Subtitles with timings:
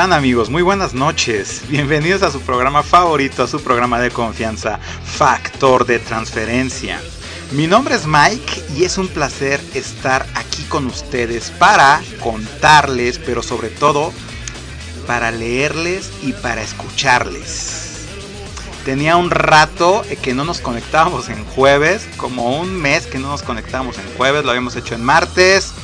[0.00, 0.48] están amigos?
[0.48, 1.60] Muy buenas noches.
[1.68, 6.98] Bienvenidos a su programa favorito, a su programa de confianza, Factor de Transferencia.
[7.52, 13.42] Mi nombre es Mike y es un placer estar aquí con ustedes para contarles, pero
[13.42, 14.10] sobre todo
[15.06, 18.06] para leerles y para escucharles.
[18.86, 23.42] Tenía un rato que no nos conectábamos en jueves, como un mes que no nos
[23.42, 25.74] conectábamos en jueves, lo habíamos hecho en martes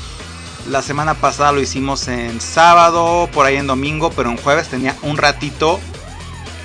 [0.69, 4.96] la semana pasada lo hicimos en sábado, por ahí en domingo, pero en jueves tenía
[5.03, 5.81] un ratito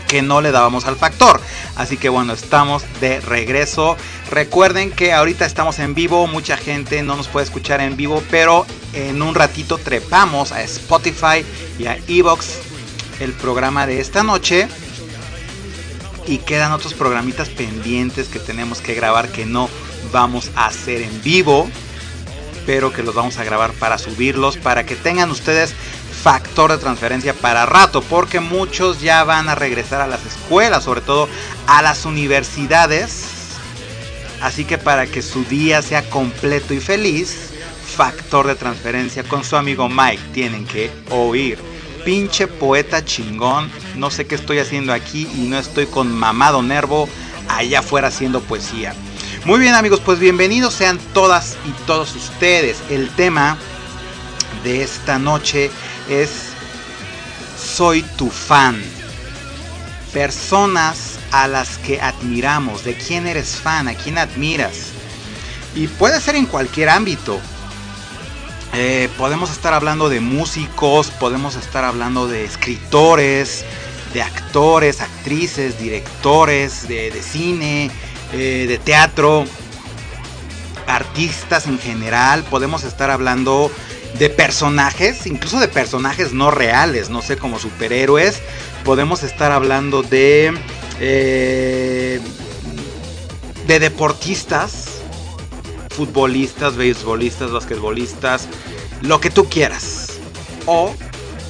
[0.07, 1.39] que no le dábamos al factor.
[1.75, 3.95] Así que bueno, estamos de regreso.
[4.29, 8.65] Recuerden que ahorita estamos en vivo, mucha gente no nos puede escuchar en vivo, pero
[8.93, 11.45] en un ratito trepamos a Spotify
[11.79, 12.57] y a Evox
[13.19, 14.67] el programa de esta noche.
[16.27, 19.69] Y quedan otros programitas pendientes que tenemos que grabar que no
[20.11, 21.69] vamos a hacer en vivo
[22.65, 25.73] pero que los vamos a grabar para subirlos, para que tengan ustedes
[26.21, 31.01] factor de transferencia para rato, porque muchos ya van a regresar a las escuelas, sobre
[31.01, 31.27] todo
[31.67, 33.25] a las universidades.
[34.41, 37.51] Así que para que su día sea completo y feliz,
[37.91, 41.59] factor de transferencia con su amigo Mike tienen que oír.
[42.05, 47.07] Pinche poeta chingón, no sé qué estoy haciendo aquí y no estoy con mamado nervo
[47.47, 48.95] allá afuera haciendo poesía.
[49.43, 52.77] Muy bien amigos, pues bienvenidos sean todas y todos ustedes.
[52.91, 53.57] El tema
[54.63, 55.71] de esta noche
[56.07, 56.49] es
[57.59, 58.79] Soy tu fan.
[60.13, 64.91] Personas a las que admiramos, de quién eres fan, a quién admiras.
[65.73, 67.39] Y puede ser en cualquier ámbito.
[68.73, 73.65] Eh, podemos estar hablando de músicos, podemos estar hablando de escritores,
[74.13, 77.89] de actores, actrices, directores de, de cine,
[78.33, 79.45] eh, de teatro,
[80.87, 83.71] artistas en general, podemos estar hablando
[84.17, 88.41] de personajes, incluso de personajes no reales, no sé, como superhéroes,
[88.83, 90.53] podemos estar hablando de...
[90.99, 92.19] Eh,
[93.67, 95.01] de deportistas,
[95.89, 98.47] futbolistas, beisbolistas, basquetbolistas,
[99.01, 100.19] lo que tú quieras.
[100.65, 100.93] O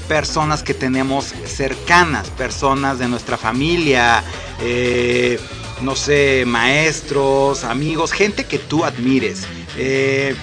[0.07, 4.23] personas que tenemos cercanas, personas de nuestra familia,
[4.61, 5.39] eh,
[5.81, 9.43] no sé, maestros, amigos, gente que tú admires.
[9.77, 10.35] Eh,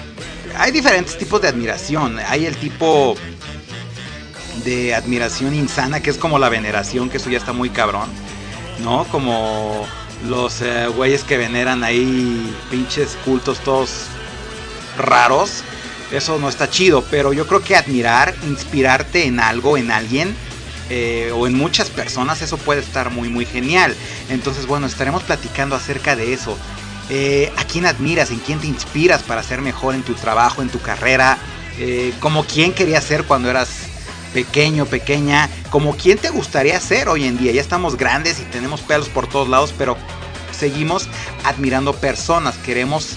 [0.57, 2.19] hay diferentes tipos de admiración.
[2.27, 3.15] Hay el tipo
[4.63, 8.09] de admiración insana, que es como la veneración, que eso ya está muy cabrón,
[8.83, 9.05] ¿no?
[9.05, 9.85] Como
[10.27, 14.05] los eh, güeyes que veneran ahí pinches cultos todos
[14.97, 15.63] raros.
[16.11, 20.35] Eso no está chido, pero yo creo que admirar, inspirarte en algo, en alguien,
[20.89, 23.95] eh, o en muchas personas, eso puede estar muy, muy genial.
[24.29, 26.57] Entonces, bueno, estaremos platicando acerca de eso.
[27.09, 28.31] Eh, ¿A quién admiras?
[28.31, 31.37] ¿En quién te inspiras para ser mejor en tu trabajo, en tu carrera?
[31.77, 33.69] Eh, como quién querías ser cuando eras
[34.33, 37.51] pequeño, pequeña, como quién te gustaría ser hoy en día.
[37.51, 39.95] Ya estamos grandes y tenemos pelos por todos lados, pero
[40.51, 41.07] seguimos
[41.43, 43.15] admirando personas, queremos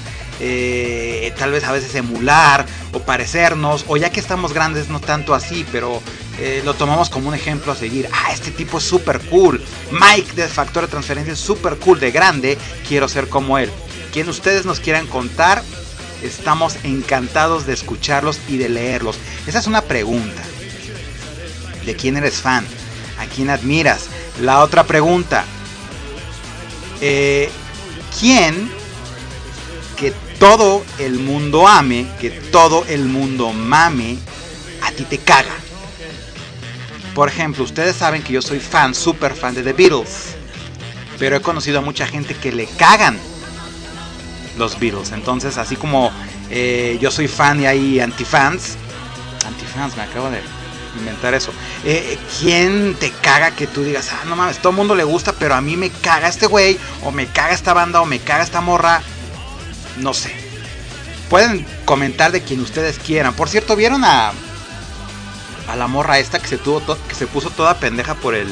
[1.38, 5.64] tal vez a veces emular o parecernos, o ya que estamos grandes no tanto así,
[5.70, 6.02] pero
[6.44, 8.08] eh, lo tomamos como un ejemplo a seguir.
[8.12, 9.62] Ah, este tipo es súper cool.
[9.92, 12.58] Mike de Factor de Transferencia es súper cool, de grande.
[12.88, 13.70] Quiero ser como él.
[14.12, 15.62] Quien ustedes nos quieran contar,
[16.20, 19.18] estamos encantados de escucharlos y de leerlos.
[19.46, 20.42] Esa es una pregunta.
[21.86, 22.66] ¿De quién eres fan?
[23.20, 24.08] ¿A quién admiras?
[24.40, 25.44] La otra pregunta.
[27.00, 27.50] Eh,
[28.18, 28.68] ¿Quién
[29.96, 34.18] que todo el mundo ame, que todo el mundo mame,
[34.82, 35.61] a ti te caga?
[37.14, 40.34] Por ejemplo, ustedes saben que yo soy fan, súper fan de The Beatles.
[41.18, 43.18] Pero he conocido a mucha gente que le cagan
[44.56, 45.12] los Beatles.
[45.12, 46.10] Entonces, así como
[46.50, 48.76] eh, yo soy fan y hay antifans.
[49.46, 50.40] Antifans, me acabo de
[50.98, 51.52] inventar eso.
[51.84, 55.32] Eh, ¿Quién te caga que tú digas, ah, no mames, todo el mundo le gusta,
[55.32, 58.42] pero a mí me caga este güey, o me caga esta banda, o me caga
[58.42, 59.02] esta morra?
[59.98, 60.34] No sé.
[61.28, 63.34] Pueden comentar de quien ustedes quieran.
[63.34, 64.32] Por cierto, ¿vieron a
[65.72, 68.48] a la morra esta que se tuvo que se puso toda pendeja por el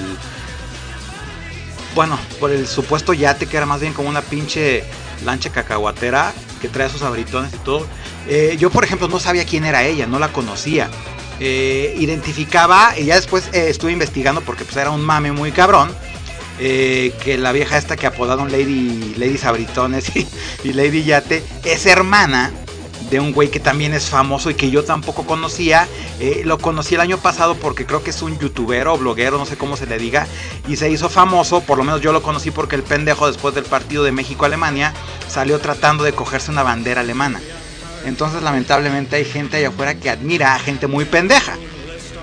[1.95, 4.85] bueno, por el supuesto yate que era más bien como una pinche
[5.25, 7.87] lancha cacahuatera que trae sus abritones y todo.
[8.29, 10.91] Eh, yo, por ejemplo, no sabía quién era ella, no la conocía.
[11.41, 15.93] Eh, identificaba, y ya después eh, estuve investigando porque pues era un mame muy cabrón.
[16.59, 20.29] que la vieja esta que apodaron Lady, Lady Sabritones y,
[20.63, 22.53] y Lady Yate es hermana
[23.11, 25.89] de un güey que también es famoso y que yo tampoco conocía.
[26.21, 29.47] Eh, lo conocí el año pasado porque creo que es un youtuber o bloguero, no
[29.47, 30.27] sé cómo se le diga,
[30.69, 33.65] y se hizo famoso, por lo menos yo lo conocí porque el pendejo después del
[33.65, 34.93] partido de México-Alemania
[35.29, 37.41] salió tratando de cogerse una bandera alemana.
[38.07, 41.57] Entonces lamentablemente hay gente allá afuera que admira a gente muy pendeja.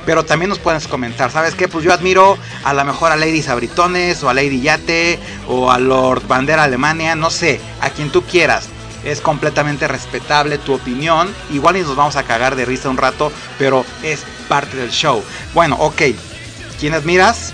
[0.06, 1.68] Pero también nos puedes comentar, ¿sabes qué?
[1.68, 5.80] Pues yo admiro a lo mejor a Lady Sabritones o a Lady Yate o a
[5.80, 8.70] Lord Bandera Alemania, no sé, a quien tú quieras.
[9.08, 11.34] Es completamente respetable tu opinión.
[11.52, 15.24] Igual y nos vamos a cagar de risa un rato, pero es parte del show.
[15.54, 16.02] Bueno, ok.
[16.80, 17.54] ¿Quién admiras?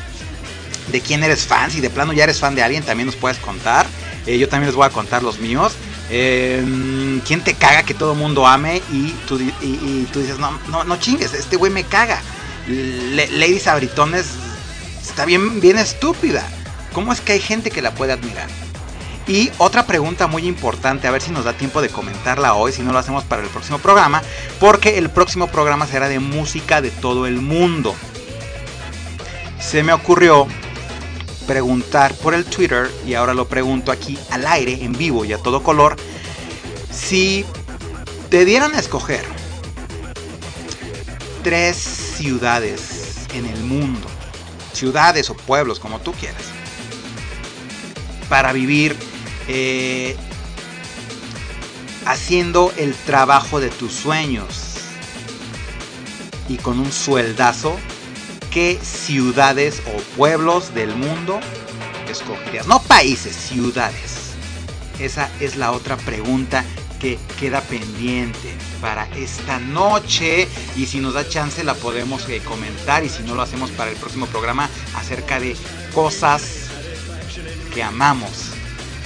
[0.91, 1.69] ¿De quién eres fan?
[1.71, 3.85] Si de plano ya eres fan de alguien, también nos puedes contar.
[4.25, 5.73] Eh, yo también les voy a contar los míos.
[6.09, 6.61] Eh,
[7.25, 8.81] ¿Quién te caga que todo mundo ame?
[8.91, 12.19] Y tú, y tú dices, no, no, no chingues, este güey me caga.
[12.67, 14.25] Le- Lady Sabritones
[15.01, 16.43] está bien, bien estúpida.
[16.93, 18.47] ¿Cómo es que hay gente que la puede admirar?
[19.25, 22.81] Y otra pregunta muy importante, a ver si nos da tiempo de comentarla hoy, si
[22.81, 24.21] no lo hacemos para el próximo programa,
[24.59, 27.95] porque el próximo programa será de música de todo el mundo.
[29.61, 30.45] Se me ocurrió
[31.47, 35.37] preguntar por el Twitter, y ahora lo pregunto aquí al aire, en vivo y a
[35.37, 35.95] todo color,
[36.91, 37.45] si
[38.29, 39.23] te dieran a escoger
[41.43, 44.07] tres ciudades en el mundo,
[44.73, 46.43] ciudades o pueblos, como tú quieras,
[48.27, 48.97] para vivir
[49.47, 50.15] eh,
[52.05, 54.77] haciendo el trabajo de tus sueños
[56.49, 57.77] y con un sueldazo,
[58.51, 61.39] ¿qué ciudades o pueblos del mundo
[62.09, 62.67] escogerías?
[62.67, 64.33] No países, ciudades.
[64.99, 66.63] Esa es la otra pregunta
[66.99, 70.47] que queda pendiente para esta noche
[70.77, 73.91] y si nos da chance la podemos eh, comentar y si no lo hacemos para
[73.91, 75.57] el próximo programa acerca de
[75.93, 76.67] cosas
[77.73, 78.52] que amamos,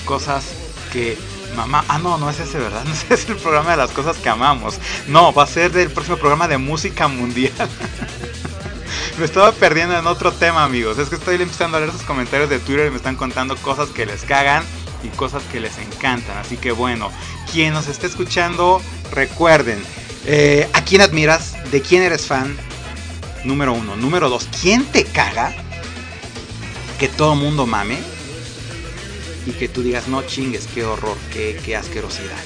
[0.07, 0.45] cosas
[0.91, 1.17] que
[1.55, 2.83] mamá, ah no, no es ese, ¿verdad?
[3.09, 4.79] No es el programa de las cosas que amamos.
[5.07, 7.53] No, va a ser del próximo programa de música mundial.
[9.19, 10.97] me estaba perdiendo en otro tema, amigos.
[10.97, 13.89] Es que estoy empezando a leer sus comentarios de Twitter y me están contando cosas
[13.89, 14.63] que les cagan
[15.03, 16.37] y cosas que les encantan.
[16.37, 17.11] Así que bueno,
[17.51, 19.83] quien nos esté escuchando, recuerden,
[20.25, 21.55] eh, ¿a quién admiras?
[21.71, 22.55] ¿De quién eres fan?
[23.43, 23.95] Número uno.
[23.97, 25.53] Número dos, ¿quién te caga?
[26.97, 28.16] Que todo mundo mame
[29.47, 32.37] y que tú digas, no chingues, qué horror, qué, qué asquerosidad.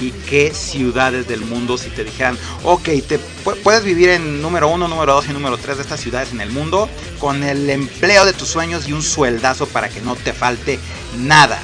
[0.00, 4.68] Y qué ciudades del mundo, si te dijeran, ok, te pu- puedes vivir en número
[4.68, 8.24] uno, número dos y número tres de estas ciudades en el mundo con el empleo
[8.24, 10.78] de tus sueños y un sueldazo para que no te falte
[11.18, 11.58] nada.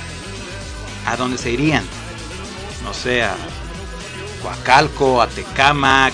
[1.07, 1.85] ¿A dónde se irían?
[2.85, 3.35] No sé, a
[4.43, 6.13] Coacalco, a Tecámac,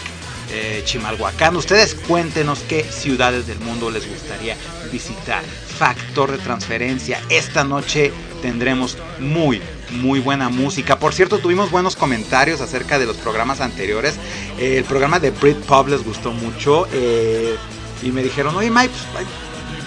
[0.52, 1.56] eh, Chimalhuacán.
[1.56, 4.56] Ustedes cuéntenos qué ciudades del mundo les gustaría
[4.92, 5.42] visitar.
[5.78, 7.20] Factor de transferencia.
[7.28, 9.60] Esta noche tendremos muy,
[9.90, 10.98] muy buena música.
[10.98, 14.14] Por cierto, tuvimos buenos comentarios acerca de los programas anteriores.
[14.58, 16.86] Eh, el programa de Britpop les gustó mucho.
[16.92, 17.56] eh,
[18.02, 19.26] y me dijeron, oye Mike, pues, hay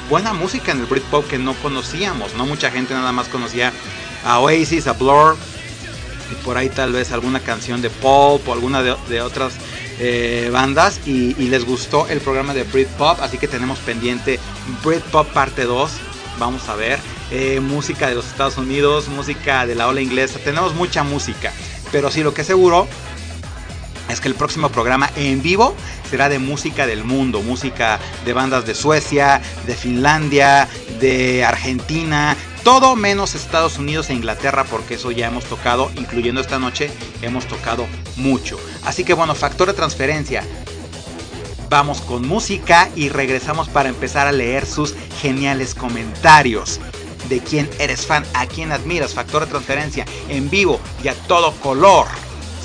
[0.10, 2.34] buena música en el Britpop que no conocíamos.
[2.36, 3.74] No mucha gente nada más conocía
[4.24, 5.36] a Oasis, a Blur,
[6.32, 9.54] y por ahí tal vez alguna canción de pop o alguna de otras
[10.00, 14.40] eh, bandas y, les gustó el programa de Britpop, así que tenemos pendiente
[14.84, 15.92] Britpop parte 2,
[16.40, 17.00] vamos a ver,
[17.32, 21.54] eh, música de los Estados Unidos, música de la ola inglesa, tenemos mucha música,
[21.92, 22.88] pero sí lo que seguro
[24.10, 25.76] es que el próximo programa en vivo
[26.10, 30.68] será de música del mundo, música de bandas de Suecia, de Finlandia,
[31.00, 32.36] de Argentina,
[32.66, 36.90] todo menos Estados Unidos e Inglaterra, porque eso ya hemos tocado, incluyendo esta noche,
[37.22, 38.58] hemos tocado mucho.
[38.84, 40.44] Así que bueno, factor de transferencia.
[41.70, 46.80] Vamos con música y regresamos para empezar a leer sus geniales comentarios.
[47.30, 51.52] De quién eres fan, a quién admiras, factor de transferencia en vivo y a todo
[51.62, 52.08] color.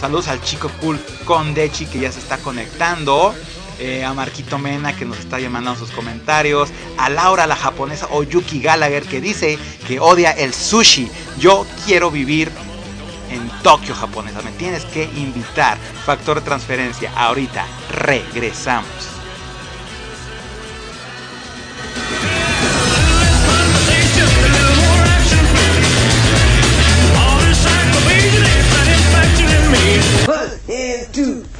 [0.00, 3.34] Saludos al chico cool con Dechi que ya se está conectando.
[3.80, 6.70] Eh, a Marquito Mena que nos está llamando sus comentarios.
[6.98, 11.10] A Laura la japonesa o Yuki Gallagher que dice que odia el sushi.
[11.38, 12.50] Yo quiero vivir
[13.30, 14.42] en Tokio japonesa.
[14.42, 15.78] Me tienes que invitar.
[16.04, 17.12] Factor de transferencia.
[17.16, 19.19] Ahorita regresamos.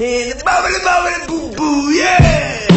[0.03, 2.70] And bobbity boo boo, yeah!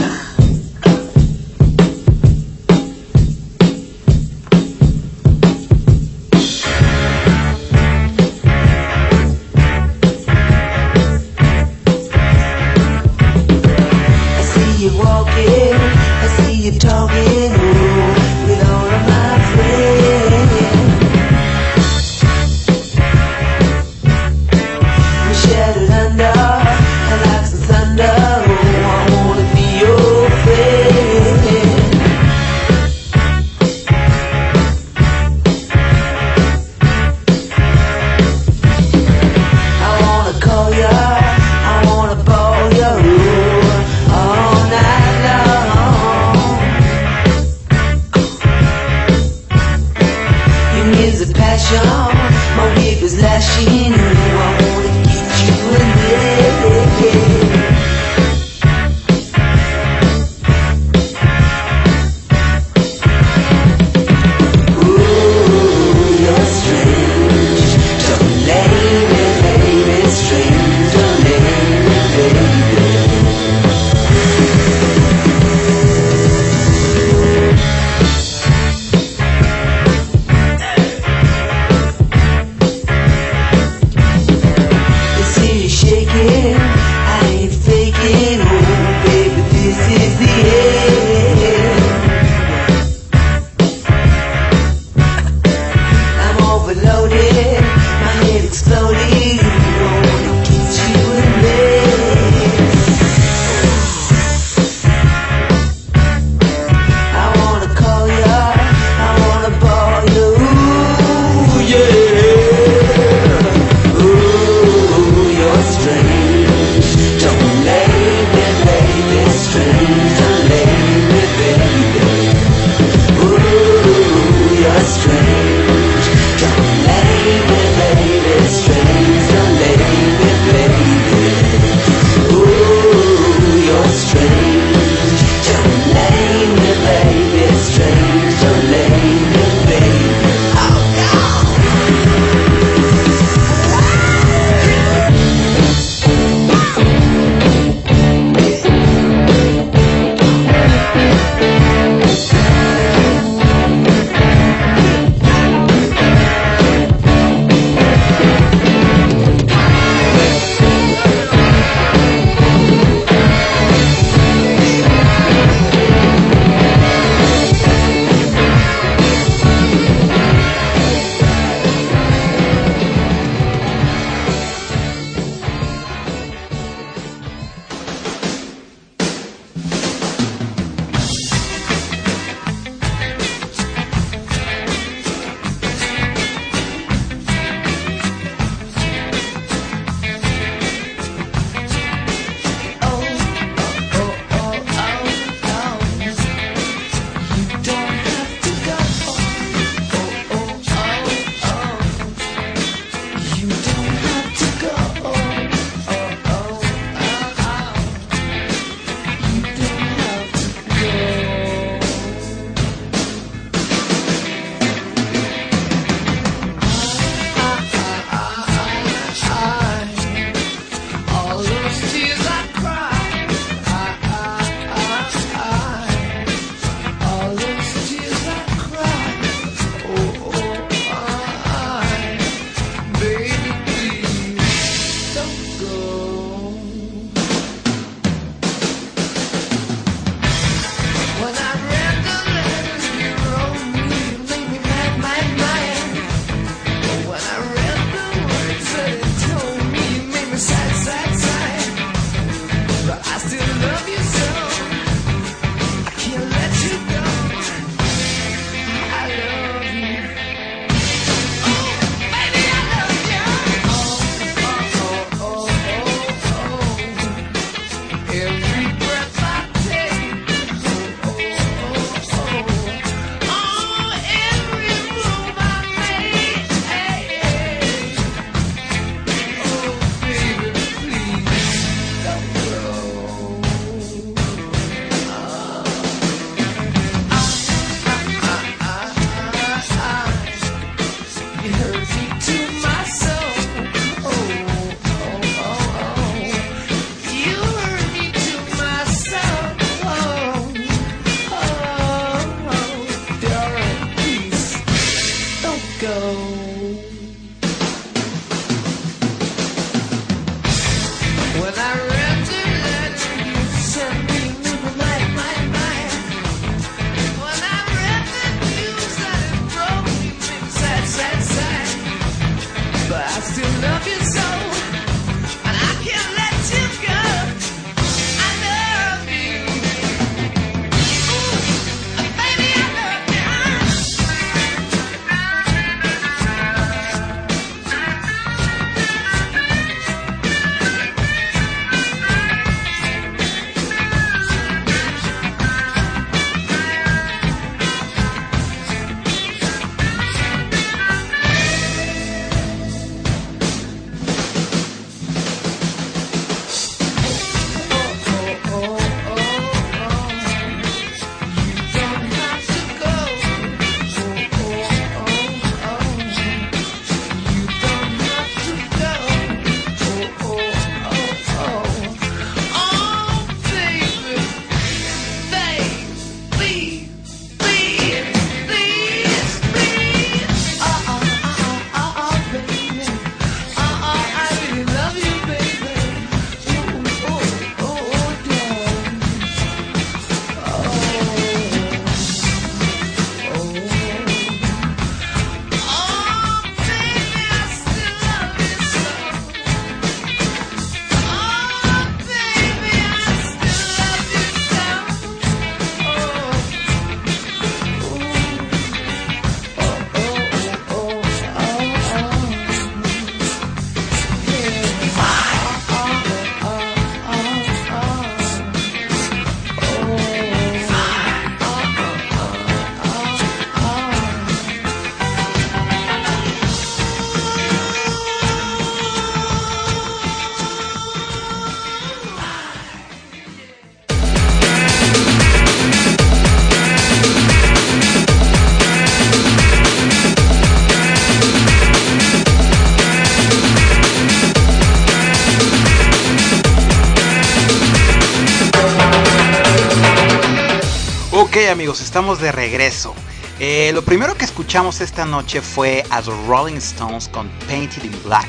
[451.81, 452.93] Estamos de regreso.
[453.39, 458.27] Eh, lo primero que escuchamos esta noche fue a Rolling Stones con Painted in Black.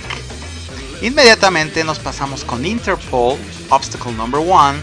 [1.02, 4.78] Inmediatamente nos pasamos con Interpol, Obstacle Number One.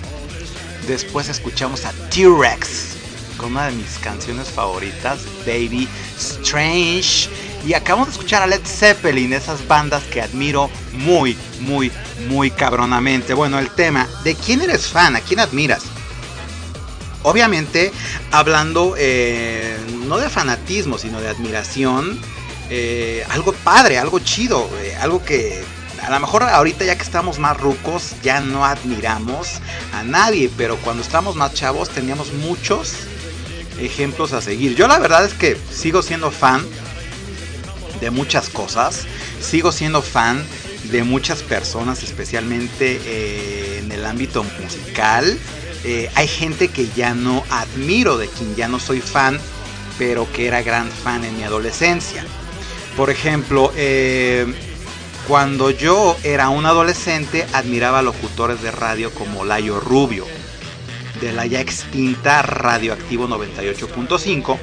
[0.88, 2.92] Después escuchamos a T-Rex
[3.38, 7.30] con una de mis canciones favoritas, Baby Strange.
[7.66, 11.92] Y acabamos de escuchar a Led Zeppelin, esas bandas que admiro muy, muy,
[12.28, 13.34] muy cabronamente.
[13.34, 15.16] Bueno, el tema, ¿de quién eres fan?
[15.16, 15.84] ¿A quién admiras?
[17.24, 17.92] Obviamente,
[18.32, 22.20] hablando eh, no de fanatismo, sino de admiración,
[22.70, 25.64] eh, algo padre, algo chido, eh, algo que
[26.02, 29.60] a lo mejor ahorita ya que estamos más rucos ya no admiramos
[29.94, 32.94] a nadie, pero cuando estábamos más chavos teníamos muchos
[33.80, 34.76] ejemplos a seguir.
[34.76, 36.66] Yo la verdad es que sigo siendo fan
[38.00, 39.06] de muchas cosas,
[39.40, 40.44] sigo siendo fan
[40.86, 45.38] de muchas personas, especialmente en el ámbito musical.
[45.84, 49.40] Eh, hay gente que ya no admiro, de quien ya no soy fan,
[49.98, 52.26] pero que era gran fan en mi adolescencia.
[52.96, 54.46] Por ejemplo, eh,
[55.28, 60.26] cuando yo era un adolescente admiraba locutores de radio como Layo Rubio,
[61.20, 64.58] de la ya extinta Radioactivo 98.5,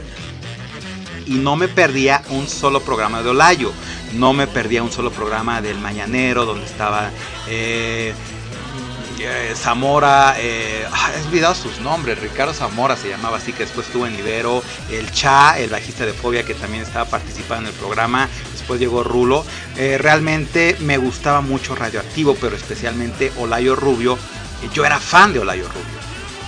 [1.26, 3.72] y no me perdía un solo programa de Olayo,
[4.14, 7.10] no me perdía un solo programa del Mañanero, donde estaba
[7.48, 8.14] eh,
[9.20, 13.86] eh, Zamora, eh, ah, he olvidado sus nombres, Ricardo Zamora se llamaba así, que después
[13.86, 17.80] estuvo en Ibero, el Cha, el bajista de Fobia, que también estaba participando en el
[17.80, 19.44] programa, después llegó Rulo.
[19.76, 24.18] Eh, realmente me gustaba mucho Radioactivo, pero especialmente Olayo Rubio.
[24.72, 25.98] Yo era fan de Olayo Rubio.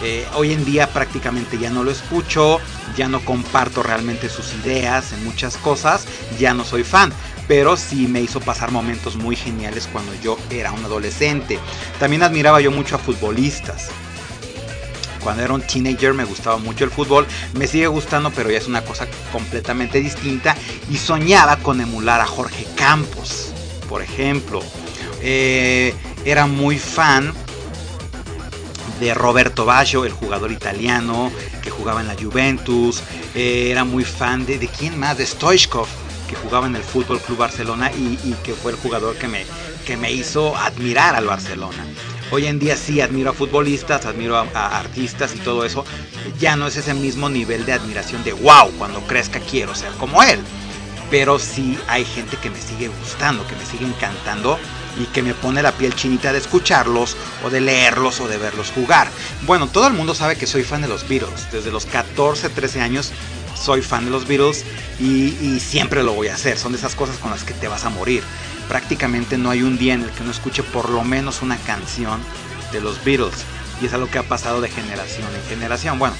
[0.03, 2.59] Eh, hoy en día prácticamente ya no lo escucho,
[2.97, 6.07] ya no comparto realmente sus ideas en muchas cosas,
[6.39, 7.13] ya no soy fan.
[7.51, 11.59] Pero sí me hizo pasar momentos muy geniales cuando yo era un adolescente.
[11.99, 13.89] También admiraba yo mucho a futbolistas.
[15.21, 18.69] Cuando era un teenager me gustaba mucho el fútbol, me sigue gustando, pero ya es
[18.69, 20.55] una cosa completamente distinta.
[20.89, 23.53] Y soñaba con emular a Jorge Campos,
[23.89, 24.63] por ejemplo.
[25.21, 25.93] Eh,
[26.25, 27.35] era muy fan
[29.01, 31.33] de Roberto Baggio, el jugador italiano
[31.63, 33.03] que jugaba en la Juventus.
[33.35, 35.89] Eh, era muy fan de, de quién más, de Stoichkov,
[36.31, 39.45] que jugaba en el Fútbol Club Barcelona y, que fue el jugador que me,
[39.85, 41.85] que me hizo admirar al Barcelona.
[42.31, 45.85] Hoy en día sí admiro a futbolistas, admiro a, a artistas y todo eso.
[46.39, 50.23] Ya no es ese mismo nivel de admiración de wow, cuando crezca quiero ser como
[50.23, 50.39] él.
[51.11, 54.57] Pero sí hay gente que me sigue gustando, que me sigue encantando
[55.01, 58.71] y que me pone la piel chinita de escucharlos o de leerlos o de verlos
[58.71, 59.09] jugar.
[59.43, 61.51] Bueno, todo el mundo sabe que soy fan de los Beatles.
[61.51, 63.11] Desde los 14, 13 años
[63.61, 64.65] soy fan de los Beatles
[64.99, 66.59] y, siempre lo voy a hacer.
[66.59, 68.23] Son de esas cosas con las que te vas a morir.
[68.69, 72.21] Prácticamente no hay un día en el que no escuche por lo menos una canción
[72.73, 73.45] de los Beatles.
[73.81, 75.99] Y es algo que ha pasado de generación en generación.
[75.99, 76.15] Bueno,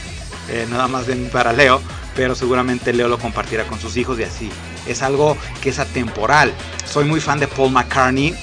[0.49, 1.81] eh, nada más de para Leo,
[2.15, 4.51] pero seguramente Leo lo compartirá con sus hijos y así.
[4.87, 6.53] Es algo que es atemporal.
[6.85, 8.35] Soy muy fan de Paul McCartney.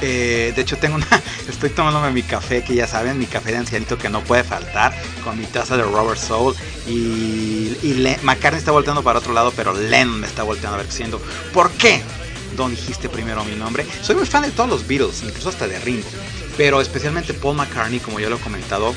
[0.00, 1.08] Eh, de hecho tengo una,
[1.48, 4.94] estoy tomándome mi café que ya saben, mi café de ancianito que no puede faltar,
[5.24, 6.54] con mi taza de Robert Soul
[6.86, 10.86] y, y McCartney está volteando para otro lado, pero Lennon me está volteando a ver
[10.86, 11.20] diciendo,
[11.52, 12.02] ¿por qué?
[12.56, 13.86] Don dijiste primero mi nombre.
[14.02, 16.08] Soy muy fan de todos los Beatles, incluso hasta de Ringo,
[16.56, 18.94] pero especialmente Paul McCartney, como ya lo he comentado,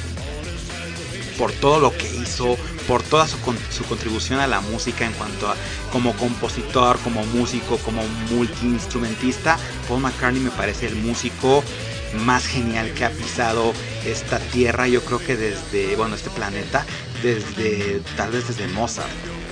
[1.37, 3.37] por todo lo que hizo, por toda su,
[3.69, 5.55] su contribución a la música en cuanto a
[5.91, 9.57] como compositor, como músico, como multiinstrumentista.
[9.87, 11.63] Paul McCartney me parece el músico
[12.25, 13.73] más genial que ha pisado
[14.05, 16.85] esta tierra, yo creo que desde, bueno, este planeta,
[17.23, 19.09] desde, tal vez desde Mozart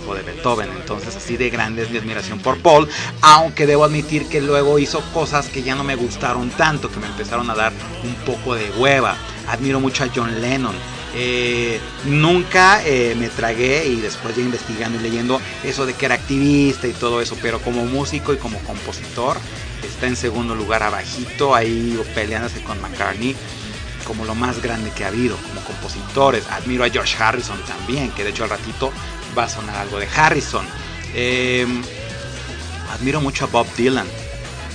[0.07, 2.89] o de Beethoven, entonces así de grande es mi admiración por Paul,
[3.21, 7.07] aunque debo admitir que luego hizo cosas que ya no me gustaron tanto, que me
[7.07, 7.71] empezaron a dar
[8.03, 9.15] un poco de hueva.
[9.47, 10.75] Admiro mucho a John Lennon,
[11.15, 16.15] eh, nunca eh, me tragué y después ya investigando y leyendo eso de que era
[16.15, 19.37] activista y todo eso, pero como músico y como compositor
[19.83, 23.35] está en segundo lugar abajito ahí peleándose con McCartney
[24.09, 26.43] como lo más grande que ha habido como compositores.
[26.49, 28.91] Admiro a George Harrison también, que de hecho al ratito
[29.37, 30.65] va a sonar algo de Harrison.
[31.13, 31.67] Eh,
[32.91, 34.07] admiro mucho a Bob Dylan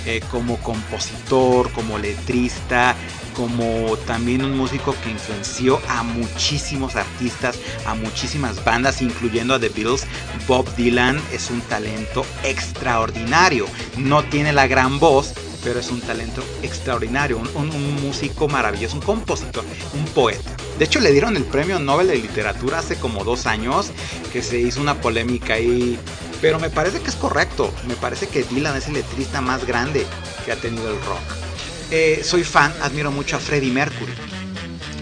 [0.07, 2.95] eh, como compositor, como letrista,
[3.35, 9.69] como también un músico que influenció a muchísimos artistas, a muchísimas bandas, incluyendo a The
[9.69, 10.07] Beatles.
[10.47, 13.67] Bob Dylan es un talento extraordinario.
[13.97, 19.65] No tiene la gran voz, pero es un talento extraordinario, un, músico maravilloso, un compositor,
[19.95, 20.51] un poeta.
[20.79, 23.91] De hecho, le dieron el premio Nobel de Literatura hace como dos años,
[24.33, 25.99] que se hizo una polémica ahí.
[26.41, 27.73] Pero me parece que es correcto.
[27.89, 30.07] Me parece que Dylan es el letrista más grande
[30.45, 31.44] que ha tenido el rock.
[31.91, 34.13] Eh, soy fan, admiro mucho a Freddie Mercury.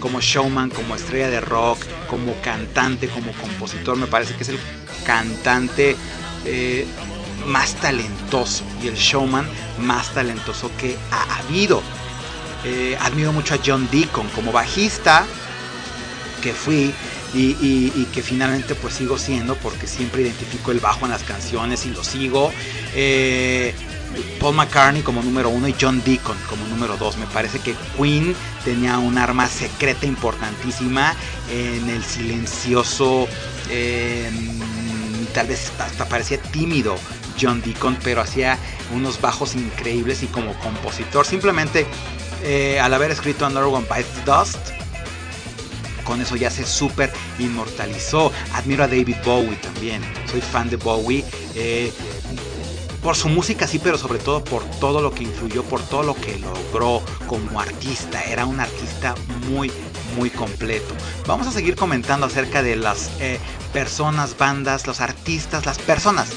[0.00, 3.96] como showman, como estrella de rock, como cantante, como compositor.
[3.96, 4.58] Me parece que es el
[5.04, 5.96] cantante
[6.44, 6.84] eh,
[7.46, 9.46] más talentoso y el showman
[9.78, 11.82] más talentoso que ha habido.
[12.64, 15.24] Eh, admiro mucho a John Deacon como bajista
[16.42, 16.92] que fui
[17.34, 21.90] y, que finalmente pues sigo siendo porque siempre identifico el bajo en las canciones y
[21.90, 22.52] lo sigo.
[24.40, 27.16] Paul McCartney como número uno y John Deacon como número dos.
[27.16, 31.14] Me parece que Queen tenía un arma secreta importantísima
[31.50, 33.28] en el silencioso,
[33.70, 34.30] eh,
[35.34, 36.96] tal vez hasta parecía tímido
[37.40, 38.58] John Deacon, pero hacía
[38.94, 41.86] unos bajos increíbles y como compositor simplemente
[42.42, 44.58] eh, al haber escrito Another One Bites Dust,
[46.04, 48.32] con eso ya se súper inmortalizó.
[48.54, 50.02] Admiro a David Bowie también.
[50.30, 51.24] Soy fan de Bowie.
[51.54, 51.92] eh,
[53.02, 56.14] por su música sí, pero sobre todo por todo lo que influyó, por todo lo
[56.14, 58.22] que logró como artista.
[58.22, 59.14] Era un artista
[59.48, 59.70] muy,
[60.16, 60.94] muy completo.
[61.26, 63.40] Vamos a seguir comentando acerca de las eh,
[63.72, 66.30] personas, bandas, los artistas, las personas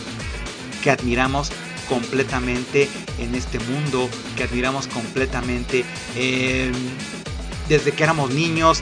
[0.83, 1.51] que admiramos
[1.87, 6.71] completamente en este mundo, que admiramos completamente eh,
[7.69, 8.81] desde que éramos niños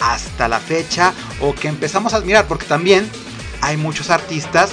[0.00, 3.08] hasta la fecha, o que empezamos a admirar, porque también
[3.60, 4.70] hay muchos artistas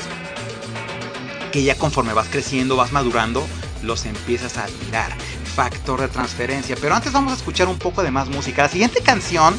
[1.58, 3.44] que ya conforme vas creciendo, vas madurando,
[3.82, 5.12] los empiezas a admirar.
[5.56, 6.78] Factor de transferencia.
[6.80, 8.62] Pero antes vamos a escuchar un poco de más música.
[8.62, 9.58] La siguiente canción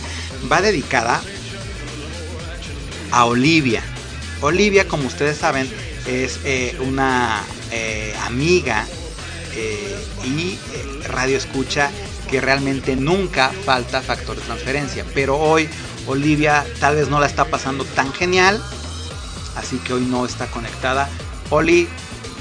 [0.48, 1.20] va dedicada
[3.10, 3.82] a Olivia.
[4.42, 5.68] Olivia, como ustedes saben,
[6.06, 8.86] es eh, una eh, amiga
[9.56, 10.56] eh, y
[11.08, 11.90] radio escucha
[12.30, 15.04] que realmente nunca falta factor de transferencia.
[15.14, 15.68] Pero hoy
[16.06, 18.62] Olivia tal vez no la está pasando tan genial.
[19.56, 21.08] Así que hoy no está conectada.
[21.50, 21.88] Oli,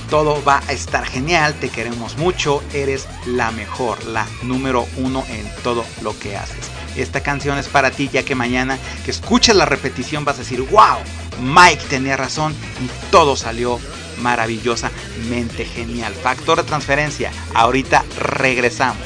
[0.09, 1.53] todo va a estar genial.
[1.55, 2.63] Te queremos mucho.
[2.73, 6.69] Eres la mejor, la número uno en todo lo que haces.
[6.95, 10.61] Esta canción es para ti ya que mañana que escuches la repetición vas a decir,
[10.61, 10.97] wow,
[11.41, 13.79] Mike tenía razón y todo salió
[14.21, 16.13] maravillosamente genial.
[16.13, 17.31] Factor de transferencia.
[17.53, 19.05] Ahorita regresamos.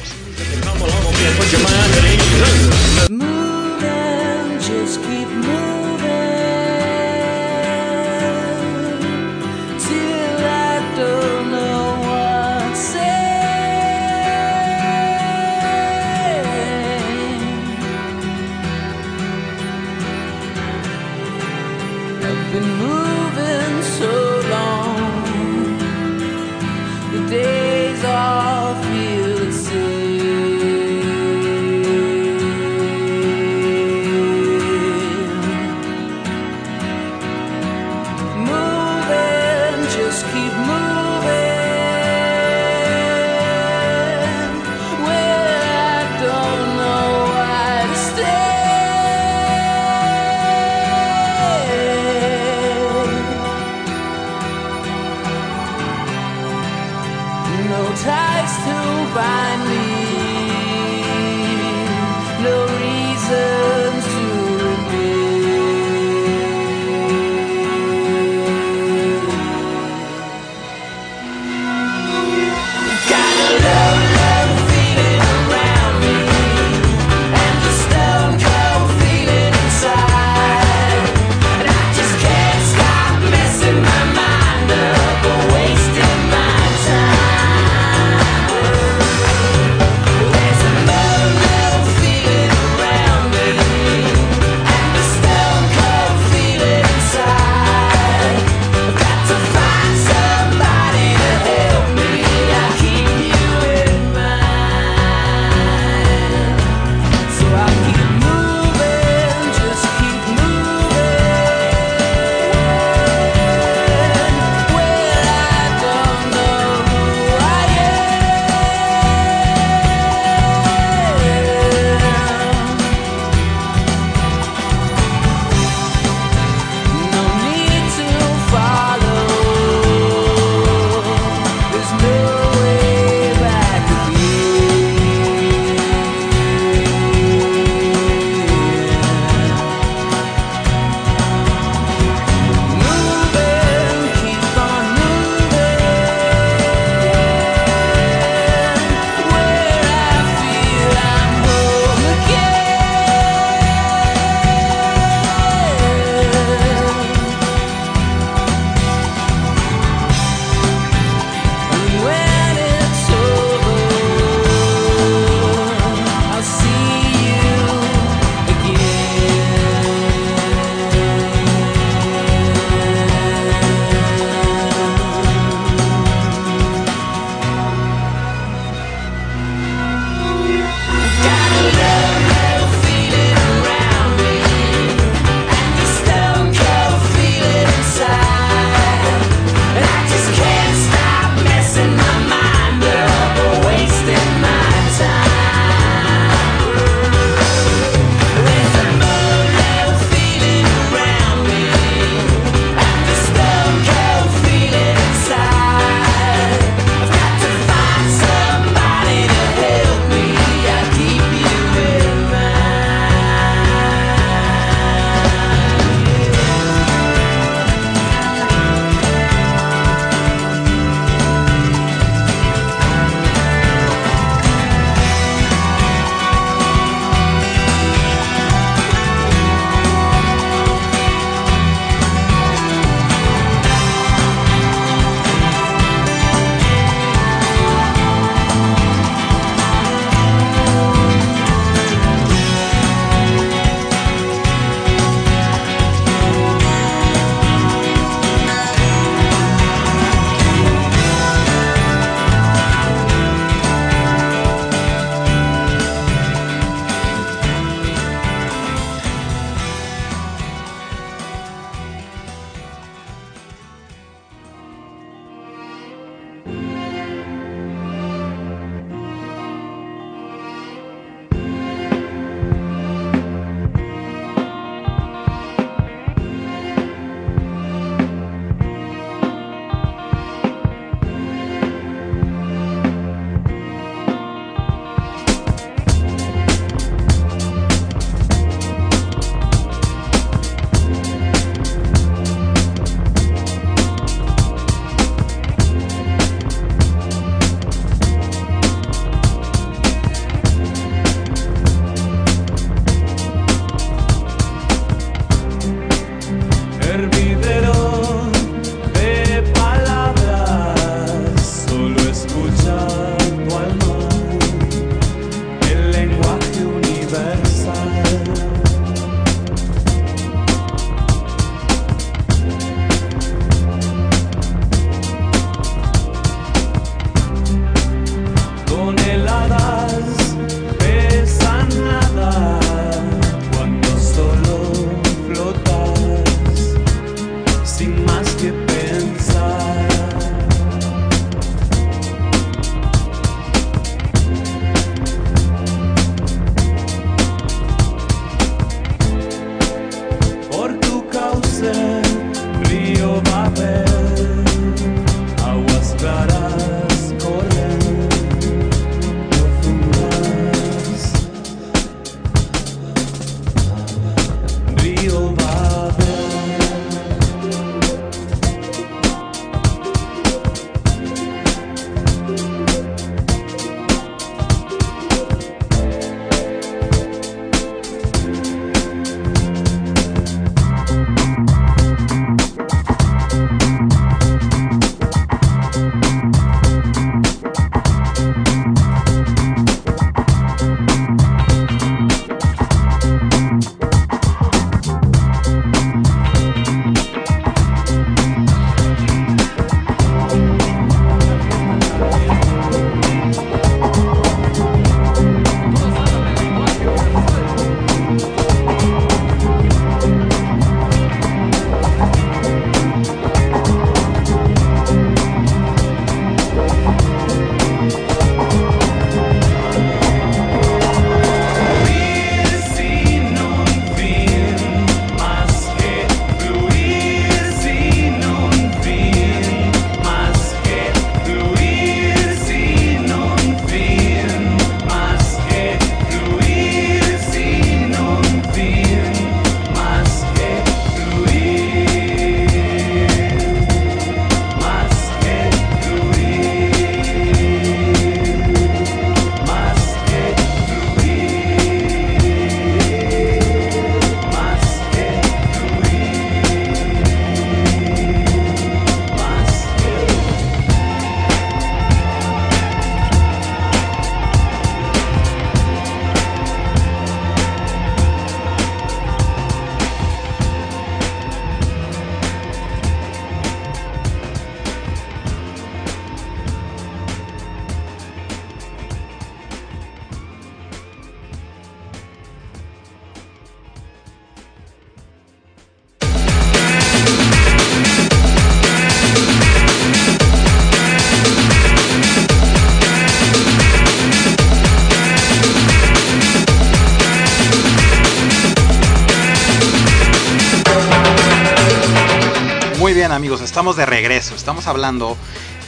[503.12, 504.34] Amigos, estamos de regreso.
[504.34, 505.16] Estamos hablando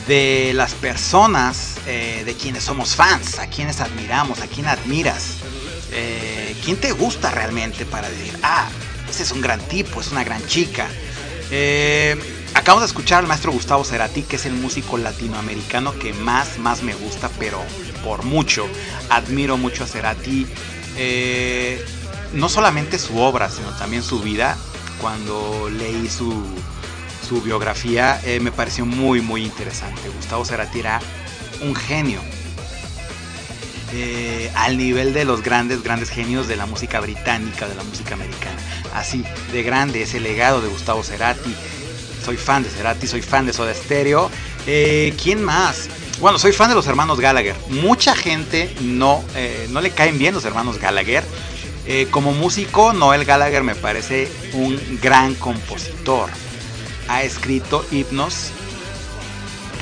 [0.09, 5.37] de las personas eh, de quienes somos fans, a quienes admiramos, a quien admiras.
[5.93, 8.69] Eh, ¿Quién te gusta realmente para decir, ah,
[9.09, 10.89] ese es un gran tipo, es una gran chica?
[11.51, 12.17] Eh,
[12.55, 16.83] acabamos de escuchar al maestro Gustavo Cerati, que es el músico latinoamericano que más, más
[16.83, 17.63] me gusta, pero
[18.03, 18.67] por mucho.
[19.11, 20.47] Admiro mucho a Cerati.
[20.97, 21.85] Eh,
[22.33, 24.57] no solamente su obra, sino también su vida.
[25.01, 26.45] Cuando leí su,
[27.25, 30.09] su biografía, eh, me pareció muy, muy interesante.
[30.17, 31.01] Gustavo Cerati era
[31.63, 32.21] un genio.
[33.93, 38.15] Eh, al nivel de los grandes, grandes genios de la música británica, de la música
[38.15, 38.57] americana.
[38.95, 41.55] Así, de grande, ese legado de Gustavo Cerati.
[42.25, 44.31] Soy fan de Cerati, soy fan de Soda Stereo.
[44.67, 45.89] Eh, ¿Quién más?
[46.21, 47.55] Bueno, soy fan de los hermanos Gallagher.
[47.69, 51.25] Mucha gente no, eh, no le caen bien los hermanos Gallagher.
[52.11, 56.31] Como músico, Noel Gallagher me parece un gran compositor.
[57.09, 58.51] Ha escrito himnos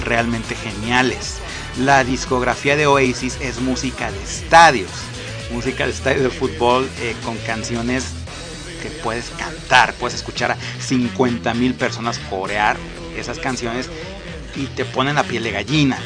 [0.04, 1.38] realmente geniales.
[1.78, 4.90] La discografía de Oasis es música de estadios.
[5.50, 8.06] Música de estadio de fútbol eh, con canciones
[8.82, 9.94] que puedes cantar.
[9.94, 12.76] Puedes escuchar a 50 mil personas corear
[13.16, 13.88] esas canciones
[14.56, 15.98] y te ponen la piel de gallina.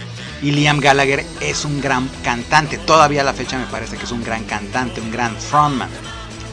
[0.43, 2.77] Y Liam Gallagher es un gran cantante.
[2.79, 5.89] Todavía a la fecha me parece que es un gran cantante, un gran frontman.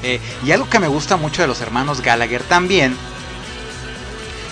[0.03, 2.95] Eh, y algo que me gusta mucho de los hermanos Gallagher también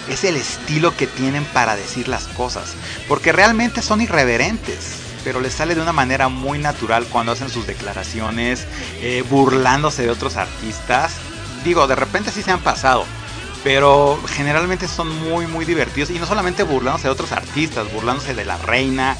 [0.09, 2.73] es el estilo que tienen para decir las cosas.
[3.07, 4.95] Porque realmente son irreverentes.
[5.23, 8.65] Pero les sale de una manera muy natural cuando hacen sus declaraciones,
[9.01, 11.13] eh, burlándose de otros artistas.
[11.63, 13.05] Digo, de repente sí se han pasado.
[13.63, 16.09] Pero generalmente son muy, muy divertidos.
[16.09, 19.15] Y no solamente burlándose de otros artistas, burlándose de la reina.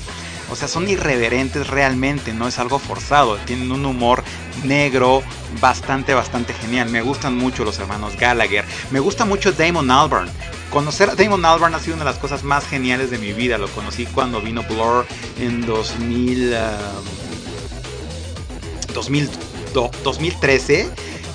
[0.49, 3.37] O sea, son irreverentes realmente, no es algo forzado.
[3.37, 4.23] Tienen un humor
[4.65, 5.23] negro
[5.61, 6.89] bastante, bastante genial.
[6.89, 8.65] Me gustan mucho los hermanos Gallagher.
[8.89, 10.29] Me gusta mucho Damon Albarn.
[10.71, 13.57] Conocer a Damon Albarn ha sido una de las cosas más geniales de mi vida.
[13.57, 15.05] Lo conocí cuando vino Blur
[15.37, 16.55] en 2000, uh,
[18.93, 19.29] 2000,
[19.73, 20.89] 2013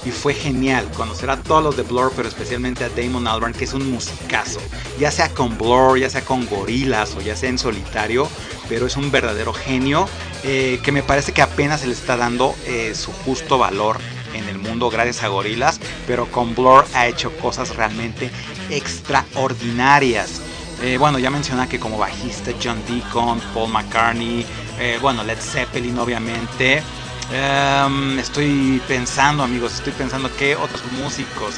[0.07, 3.65] y fue genial conocer a todos los de Blur, pero especialmente a Damon Albarn, que
[3.65, 4.61] es un musicazo,
[4.99, 8.29] ya sea con Blur, ya sea con Gorilas o ya sea en solitario,
[8.71, 10.09] pero es un verdadero genio
[10.45, 13.99] eh, que me parece que apenas se le está dando eh, su justo valor
[14.37, 18.31] en el mundo gracias a Gorilas, pero con Blur ha hecho cosas realmente
[18.71, 20.41] extraordinarias.
[20.83, 24.45] Eh, bueno, ya mencioné que como bajista John Deacon, Paul McCartney,
[24.79, 26.83] eh, bueno, Led Zeppelin obviamente.
[27.29, 31.57] Um, estoy pensando, amigos, estoy pensando que otros músicos.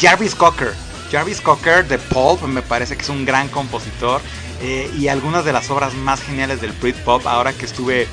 [0.00, 0.72] Jarvis Cocker.
[1.10, 4.20] Jarvis Cocker de Pulp me parece que es un gran compositor.
[4.62, 8.06] Eh, y algunas de las obras más geniales del Britpop, ahora que estuve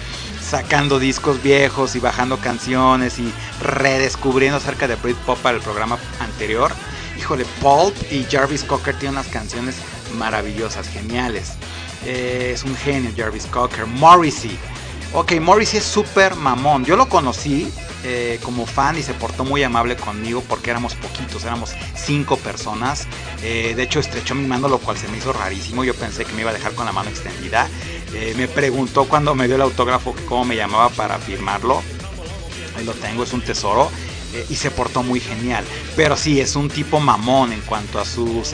[0.49, 3.31] sacando discos viejos y bajando canciones y
[3.61, 6.71] redescubriendo acerca de Britpop para el programa anterior.
[7.17, 9.75] Híjole, Pulp y Jarvis Cocker tienen unas canciones
[10.17, 11.53] maravillosas, geniales.
[12.05, 13.85] Eh, es un genio Jarvis Cocker.
[13.85, 14.57] Morrissey.
[15.13, 16.85] Ok, Morrissey es súper mamón.
[16.85, 17.71] Yo lo conocí
[18.03, 23.07] eh, como fan y se portó muy amable conmigo porque éramos poquitos, éramos cinco personas.
[23.41, 25.83] Eh, de hecho, estrechó mi mano, lo cual se me hizo rarísimo.
[25.83, 27.67] Yo pensé que me iba a dejar con la mano extendida.
[28.13, 31.81] Eh, me preguntó cuando me dio el autógrafo cómo me llamaba para firmarlo.
[32.77, 33.89] Ahí lo tengo, es un tesoro.
[34.49, 35.65] y se portó muy genial.
[35.95, 38.53] Pero sí, es un tipo mamón en cuanto a sus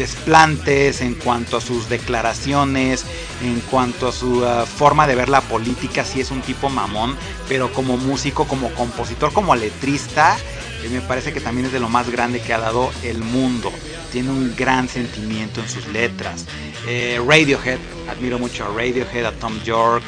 [0.00, 3.04] desplantes, en cuanto a sus declaraciones,
[3.42, 6.06] en cuanto a su ah, forma de ver la política.
[6.06, 7.16] Sí, es un tipo mamón.
[7.48, 10.38] Pero como músico, como compositor, como letrista,
[10.82, 13.70] eh, me parece que también es de lo más grande que ha dado el mundo.
[14.10, 16.46] Tiene un gran sentimiento en sus letras.
[16.86, 17.78] Eh, Radiohead,
[18.08, 20.02] admiro mucho a Radiohead, a Tom York.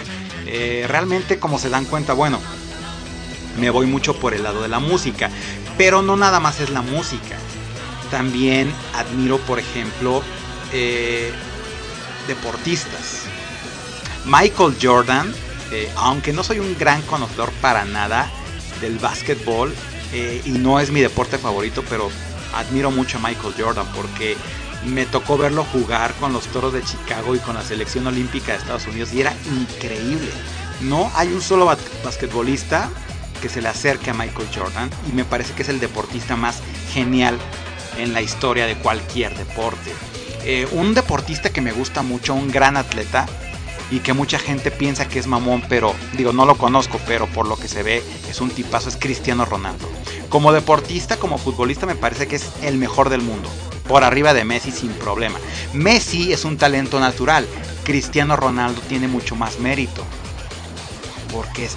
[0.46, 2.40] Eh, realmente, como se dan cuenta, bueno,
[3.60, 5.30] me voy mucho por el lado de la música.
[5.76, 7.36] Pero no nada más es la música.
[8.12, 10.22] También admiro, por ejemplo,
[10.72, 11.32] eh,
[12.28, 13.22] deportistas.
[14.26, 15.34] Michael Jordan,
[15.72, 18.30] eh, aunque no soy un gran conocedor para nada
[18.82, 19.74] del básquetbol
[20.12, 22.10] eh, y no es mi deporte favorito, pero
[22.54, 24.36] admiro mucho a Michael Jordan porque
[24.84, 28.58] me tocó verlo jugar con los Toros de Chicago y con la selección olímpica de
[28.58, 30.30] Estados Unidos y era increíble.
[30.82, 32.90] No hay un solo ba- basquetbolista
[33.40, 36.60] que se le acerque a Michael Jordan y me parece que es el deportista más
[36.92, 37.38] genial
[37.98, 39.92] en la historia de cualquier deporte.
[40.44, 43.26] Eh, un deportista que me gusta mucho, un gran atleta
[43.90, 47.46] y que mucha gente piensa que es mamón, pero digo, no lo conozco, pero por
[47.46, 49.88] lo que se ve es un tipazo, es Cristiano Ronaldo.
[50.30, 53.50] Como deportista, como futbolista, me parece que es el mejor del mundo.
[53.86, 55.38] Por arriba de Messi sin problema.
[55.74, 57.46] Messi es un talento natural.
[57.84, 60.02] Cristiano Ronaldo tiene mucho más mérito.
[61.30, 61.76] Porque es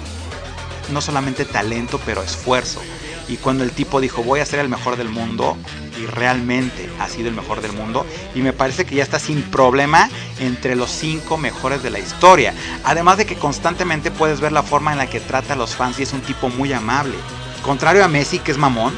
[0.90, 2.80] no solamente talento, pero esfuerzo.
[3.28, 5.56] Y cuando el tipo dijo voy a ser el mejor del mundo,
[5.98, 9.42] y realmente ha sido el mejor del mundo y me parece que ya está sin
[9.42, 10.08] problema
[10.40, 12.54] entre los cinco mejores de la historia.
[12.84, 15.98] Además de que constantemente puedes ver la forma en la que trata a los fans
[15.98, 17.14] y es un tipo muy amable.
[17.62, 18.94] Contrario a Messi que es mamón,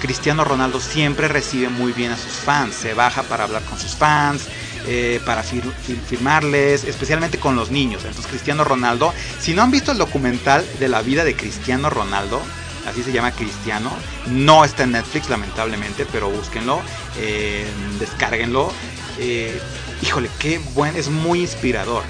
[0.00, 3.94] Cristiano Ronaldo siempre recibe muy bien a sus fans, se baja para hablar con sus
[3.96, 4.42] fans,
[4.86, 8.04] eh, para fir- fir- firmarles, especialmente con los niños.
[8.04, 12.42] Entonces Cristiano Ronaldo, si no han visto el documental de la vida de Cristiano Ronaldo,
[12.86, 13.90] así se llama Cristiano,
[14.26, 16.80] no está en Netflix lamentablemente, pero búsquenlo,
[17.18, 17.66] eh,
[17.98, 18.72] descárguenlo.
[19.18, 19.60] Eh,
[20.02, 22.02] híjole, qué buen, es muy inspirador.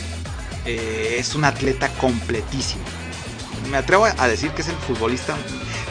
[0.64, 2.84] Eh, es un atleta completísimo.
[3.70, 5.36] Me atrevo a decir que es el futbolista,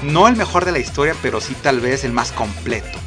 [0.03, 2.99] no el mejor de la historia, pero sí tal vez el más completo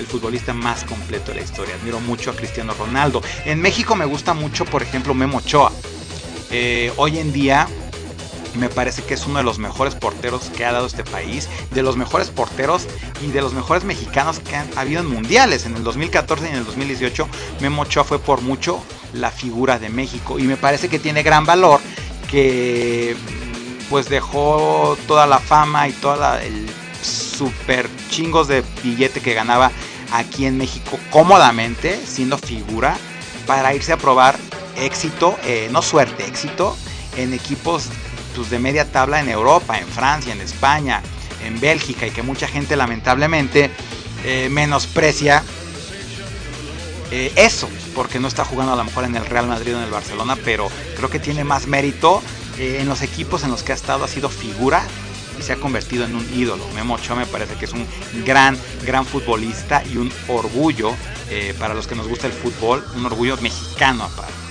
[0.00, 1.74] el futbolista más completo de la historia.
[1.74, 3.22] Admiro mucho a Cristiano Ronaldo.
[3.44, 5.72] En México me gusta mucho, por ejemplo, Memo Ochoa.
[6.50, 7.68] Eh, hoy en día
[8.54, 11.82] me parece que es uno de los mejores porteros que ha dado este país, de
[11.82, 12.86] los mejores porteros
[13.22, 15.66] y de los mejores mexicanos que han habido en mundiales.
[15.66, 17.28] En el 2014 y en el 2018
[17.60, 18.82] Memo Ochoa fue por mucho
[19.12, 21.80] la figura de México y me parece que tiene gran valor
[22.30, 23.16] que
[23.88, 26.68] pues dejó toda la fama y toda el
[27.02, 29.72] super chingos de billete que ganaba
[30.12, 32.96] aquí en México cómodamente, siendo figura,
[33.46, 34.36] para irse a probar
[34.76, 36.76] éxito, eh, no suerte, éxito
[37.16, 37.88] en equipos
[38.38, 41.02] de media tabla en Europa, en Francia, en España,
[41.44, 43.70] en Bélgica y que mucha gente lamentablemente
[44.24, 45.42] eh, menosprecia
[47.10, 49.84] eh, eso, porque no está jugando a lo mejor en el Real Madrid o en
[49.84, 52.22] el Barcelona, pero creo que tiene más mérito
[52.58, 54.82] eh, en los equipos en los que ha estado, ha sido figura
[55.38, 56.66] y se ha convertido en un ídolo.
[56.74, 57.86] Memo Ochoa me parece que es un
[58.24, 58.56] gran,
[58.86, 60.94] gran futbolista y un orgullo
[61.60, 64.49] para los que nos gusta el fútbol, un orgullo mexicano aparte.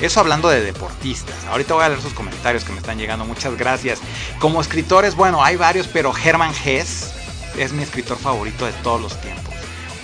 [0.00, 1.44] Eso hablando de deportistas.
[1.50, 3.26] Ahorita voy a leer sus comentarios que me están llegando.
[3.26, 4.00] Muchas gracias.
[4.38, 7.12] Como escritores, bueno, hay varios, pero Herman Hess
[7.58, 9.54] es mi escritor favorito de todos los tiempos.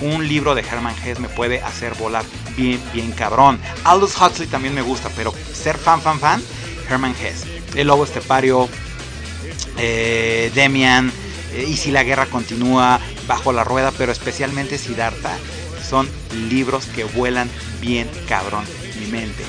[0.00, 2.24] Un libro de Herman Hess me puede hacer volar
[2.56, 3.58] bien, bien cabrón.
[3.84, 6.42] Aldous Huxley también me gusta, pero ser fan, fan, fan,
[6.90, 7.44] Herman Hess.
[7.74, 8.68] El Lobo Estepario,
[9.78, 11.10] eh, Demian,
[11.54, 15.36] eh, y si la guerra continúa, Bajo la Rueda, pero especialmente Siddhartha,
[15.88, 16.08] son
[16.50, 17.48] libros que vuelan
[17.80, 18.64] bien cabrón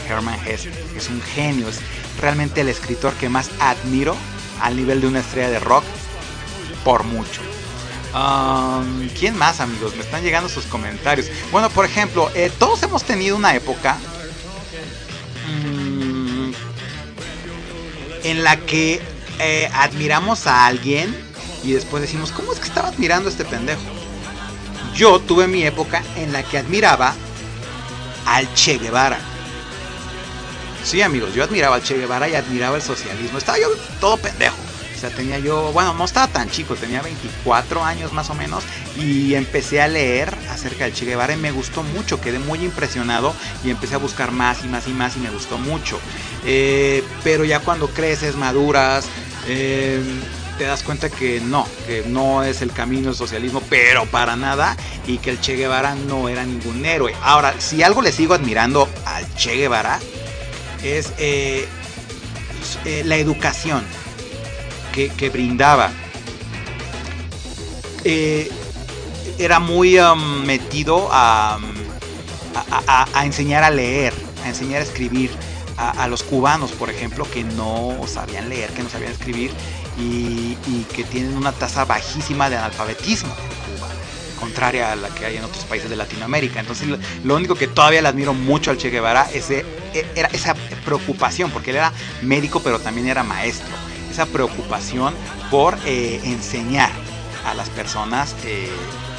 [0.08, 1.80] Herman Hesse es un genio, es
[2.20, 4.16] realmente el escritor que más admiro
[4.62, 5.84] al nivel de una estrella de rock
[6.84, 7.42] por mucho.
[9.20, 9.96] ¿Quién más amigos?
[9.96, 11.28] Me están llegando sus comentarios.
[11.52, 13.98] Bueno, por ejemplo, eh, todos hemos tenido una época
[15.48, 16.52] mm,
[18.24, 19.02] en la que
[19.40, 21.16] eh, admiramos a alguien
[21.64, 23.82] y después decimos, ¿cómo es que estaba admirando este pendejo?
[24.96, 27.14] Yo tuve mi época en la que admiraba
[28.26, 29.20] al Che Guevara.
[30.84, 33.38] Sí, amigos, yo admiraba al Che Guevara y admiraba el socialismo.
[33.38, 33.68] Estaba yo
[34.00, 34.56] todo pendejo.
[34.96, 38.64] O sea, tenía yo, bueno, no estaba tan chico, tenía 24 años más o menos
[38.96, 43.36] y empecé a leer acerca del Che Guevara y me gustó mucho, quedé muy impresionado
[43.64, 46.00] y empecé a buscar más y más y más y me gustó mucho.
[46.46, 49.06] Eh, pero ya cuando creces, maduras,
[49.48, 50.02] eh,
[50.58, 54.76] te das cuenta que no, que no es el camino del socialismo, pero para nada,
[55.06, 57.14] y que el Che Guevara no era ningún héroe.
[57.22, 60.00] Ahora, si algo le sigo admirando al Che Guevara,
[60.84, 61.68] es eh,
[62.86, 63.84] eh, la educación
[64.94, 65.92] que, que brindaba.
[68.04, 68.52] Eh,
[69.38, 71.60] era muy um, metido a,
[72.72, 74.14] a, a, enseñar a leer,
[74.44, 75.32] a enseñar a escribir.
[75.80, 79.52] A, los cubanos, por ejemplo, que no sabían leer, que no sabían escribir
[79.96, 83.32] y, y que tienen una tasa bajísima de analfabetismo
[84.38, 86.60] contraria a la que hay en otros países de Latinoamérica.
[86.60, 86.88] Entonces,
[87.24, 91.72] lo, único que todavía le admiro mucho al Che Guevara es, era esa preocupación, porque
[91.72, 93.74] él era médico, pero también era maestro.
[94.10, 95.14] Esa preocupación
[95.52, 96.92] por eh, enseñar
[97.46, 98.70] a las personas eh,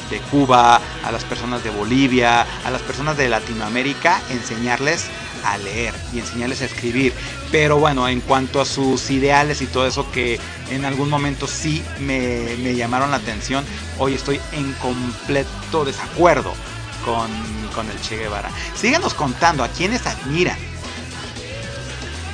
[0.09, 5.05] de Cuba, a las personas de Bolivia, a las personas de Latinoamérica, enseñarles
[5.43, 7.13] a leer y enseñarles a escribir.
[7.51, 11.83] Pero bueno, en cuanto a sus ideales y todo eso que en algún momento sí
[11.99, 13.65] me, me llamaron la atención,
[13.97, 16.53] hoy estoy en completo desacuerdo
[17.03, 17.29] con,
[17.73, 18.49] con, el Che Guevara.
[18.75, 20.57] Síganos contando a quienes admiran,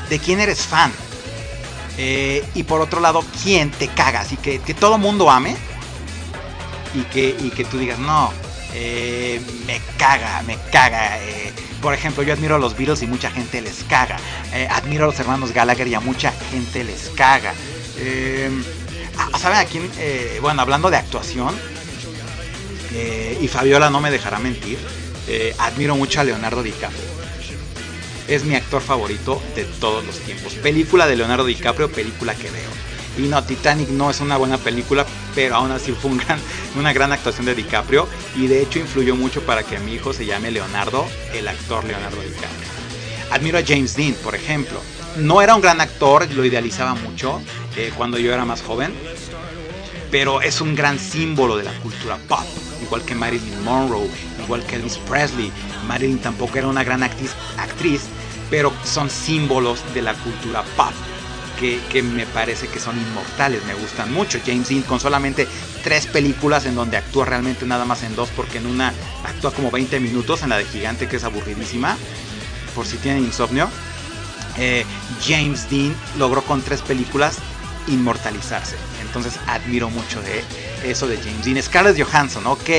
[0.10, 0.92] de quién eres fan.
[1.98, 4.22] Eh, y por otro lado, quién te caga.
[4.22, 5.56] Así que que todo mundo ame
[6.94, 8.32] y que, y que tú digas, no,
[8.78, 11.18] eh, me caga, me caga.
[11.24, 14.18] Eh, por ejemplo, yo admiro a los Beatles y mucha gente les caga.
[14.54, 17.54] Eh, admiro a los hermanos Gallagher y a mucha gente les caga.
[17.98, 18.50] Eh,
[19.40, 19.90] ¿Saben a quién?
[20.42, 21.56] Bueno, hablando de actuación,
[23.40, 24.78] y Fabiola no me dejará mentir,
[25.58, 27.16] admiro mucho a Leonardo DiCaprio.
[28.28, 30.56] Es mi actor favorito de todos los tiempos.
[30.56, 32.70] Película de Leonardo DiCaprio, película que veo.
[33.18, 36.12] Y no, Titanic no es una buena película, pero aún así fue
[36.76, 40.26] una gran actuación de DiCaprio y de hecho influyó mucho para que mi hijo se
[40.26, 42.76] llame Leonardo, el actor Leonardo DiCaprio.
[43.32, 44.80] Admiro a James Dean, por ejemplo.
[45.18, 47.42] No era un gran actor, lo idealizaba mucho
[47.78, 48.94] eh, cuando yo era más joven,
[50.12, 52.44] pero es un gran símbolo de la cultura pop,
[52.82, 54.10] igual que Marilyn Monroe,
[54.44, 55.52] igual que Elvis Presley.
[55.88, 57.32] Marilyn tampoco era una gran actriz
[58.50, 60.94] pero son símbolos de la cultura pop.
[61.60, 64.40] Que, me parece que son inmortales, me gustan mucho.
[64.46, 65.48] James Dean con solamente
[65.84, 68.94] tres películas en donde actúa realmente nada más en dos, porque en una
[69.24, 71.98] actúa como 20 minutos, en la de Gigante que es aburridísima,
[72.76, 73.70] por si tienen insomnio.
[74.58, 74.86] Eh,
[75.26, 77.38] James Dean logró con tres películas
[77.88, 78.76] inmortalizarse.
[79.02, 80.44] Entonces admiro mucho de
[80.84, 81.62] eso de James Dean.
[81.62, 82.70] Scarlett Johansson, ok,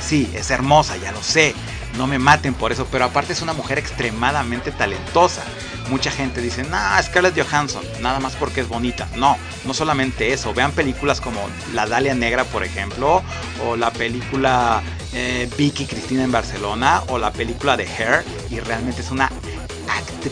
[0.00, 1.54] sí, es hermosa, ya lo sé.
[1.98, 5.42] No me maten por eso, pero aparte es una mujer extremadamente talentosa.
[5.90, 9.08] Mucha gente dice, nah, Scarlett Johansson, nada más porque es bonita.
[9.16, 10.54] No, no solamente eso.
[10.54, 11.40] Vean películas como
[11.74, 13.22] La Dalia Negra, por ejemplo,
[13.66, 14.80] o la película
[15.12, 19.28] eh, Vicky Cristina en Barcelona, o la película de Hair, y realmente es una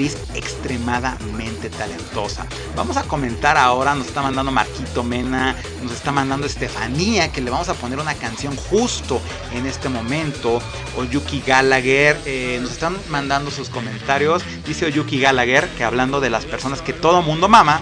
[0.04, 2.46] extremadamente talentosa.
[2.74, 7.50] Vamos a comentar ahora, nos está mandando Marquito Mena, nos está mandando Estefanía, que le
[7.50, 9.20] vamos a poner una canción justo
[9.54, 10.60] en este momento.
[10.96, 14.42] O Yuki Gallagher, eh, nos están mandando sus comentarios.
[14.66, 17.80] Dice Yuki Gallagher que hablando de las personas que todo mundo mama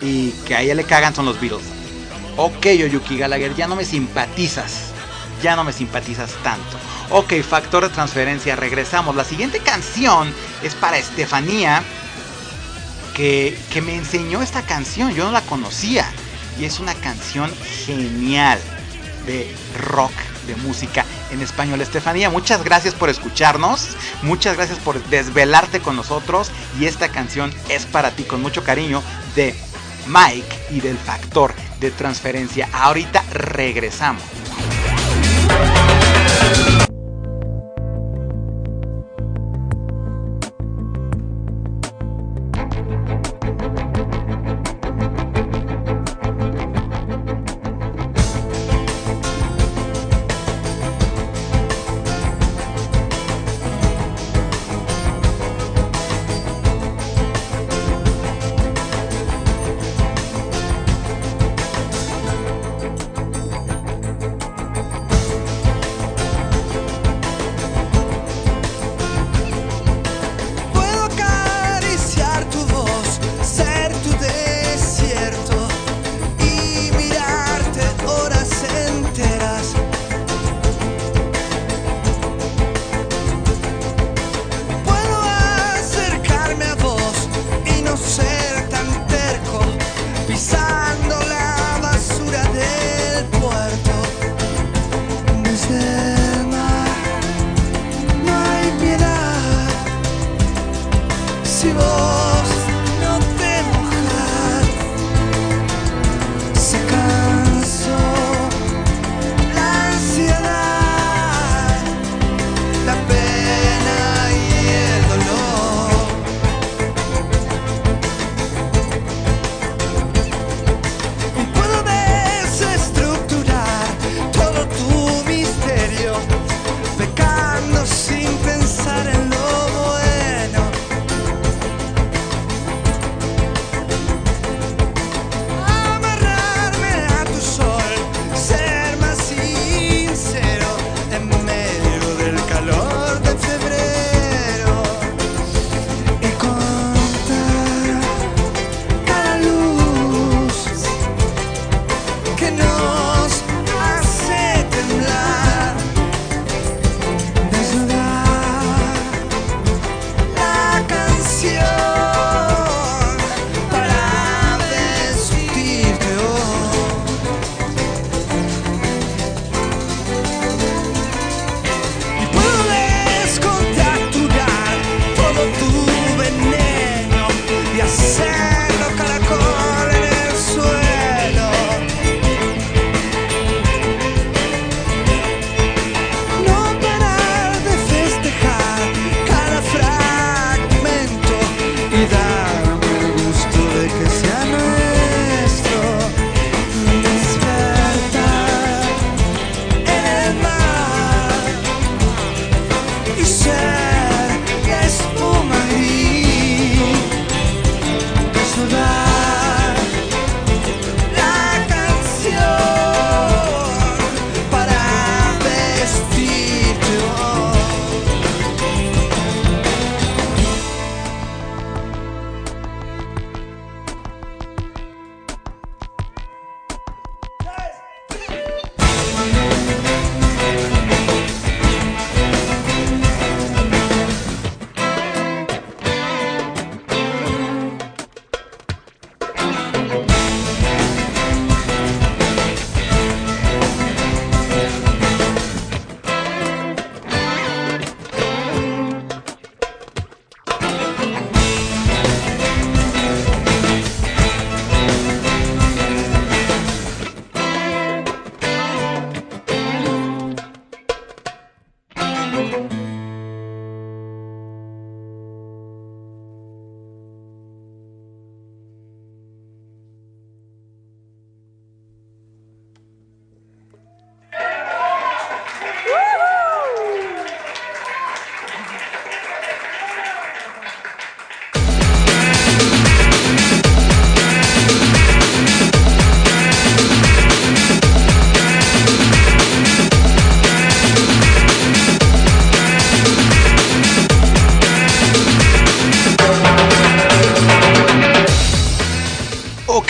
[0.00, 1.64] y que a ella le cagan son los Beatles.
[2.36, 4.93] Ok, Oyuki Gallagher, ya no me simpatizas.
[5.44, 6.78] Ya no me simpatizas tanto.
[7.10, 9.14] Ok, factor de transferencia, regresamos.
[9.14, 10.32] La siguiente canción
[10.62, 11.82] es para Estefanía,
[13.12, 16.10] que, que, me enseñó esta canción, yo no la conocía.
[16.58, 17.52] Y es una canción
[17.84, 18.58] genial
[19.26, 19.54] de
[19.86, 20.12] rock,
[20.46, 21.78] de música en español.
[21.82, 26.52] Estefanía, muchas gracias por escucharnos, muchas gracias por desvelarte con nosotros.
[26.80, 29.02] Y esta canción es para ti con mucho cariño
[29.36, 29.54] de
[30.06, 32.66] Mike y del factor de transferencia.
[32.72, 34.22] Ahorita regresamos.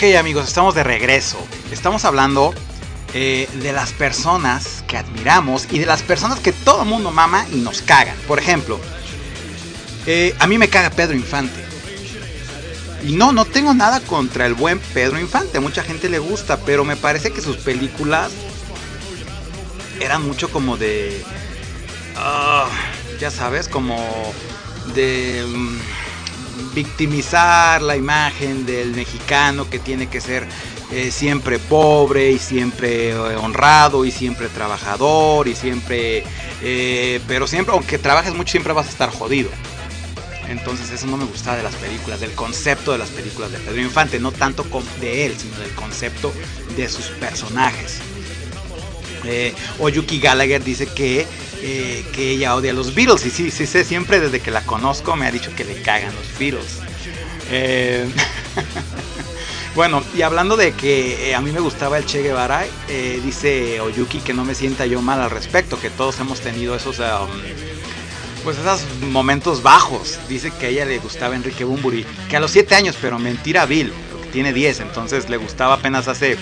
[0.03, 1.37] Amigos, estamos de regreso.
[1.71, 2.53] Estamos hablando
[3.13, 7.47] eh, de las personas que admiramos y de las personas que todo el mundo mama
[7.51, 8.15] y nos cagan.
[8.27, 8.79] Por ejemplo,
[10.05, 11.63] eh, a mí me caga Pedro Infante.
[13.03, 15.59] Y no, no tengo nada contra el buen Pedro Infante.
[15.59, 18.31] Mucha gente le gusta, pero me parece que sus películas
[19.99, 21.23] eran mucho como de...
[22.15, 22.67] ah,
[23.19, 23.97] ya sabes, como
[24.93, 25.77] de mm,
[26.73, 30.47] victimizar la imagen del mexicano que tiene que ser
[30.91, 36.23] eh, siempre pobre y siempre eh, honrado y siempre trabajador y siempre...
[36.61, 39.49] eh, pero siempre, aunque trabajes mucho, siempre vas a estar jodido.
[40.47, 43.81] Entonces eso no me gustaba de las películas, del concepto de las películas de Pedro
[43.81, 44.65] Infante, no tanto
[45.01, 46.31] de él, sino del concepto
[46.75, 47.99] de sus personajes.
[49.25, 51.25] Eh, Oyuki Gallagher dice que,
[51.61, 53.25] eh, que ella odia a los Beatles.
[53.25, 56.13] Y sí, sí sé, siempre desde que la conozco me ha dicho que le cagan
[56.15, 56.79] los Beatles.
[57.51, 58.05] Eh,
[59.75, 62.65] bueno, y hablando de que a mí me gustaba el Che Guevara,
[63.23, 66.99] dice Oyuki que no me sienta yo mal al respecto, que todos hemos tenido esos...
[66.99, 67.29] um,
[68.45, 70.19] pues esos momentos bajos.
[70.29, 73.65] Dice que a ella le gustaba Enrique Bumburi, que a los 7 años, pero mentira
[73.65, 76.37] Bill, porque tiene 10, entonces le gustaba apenas hace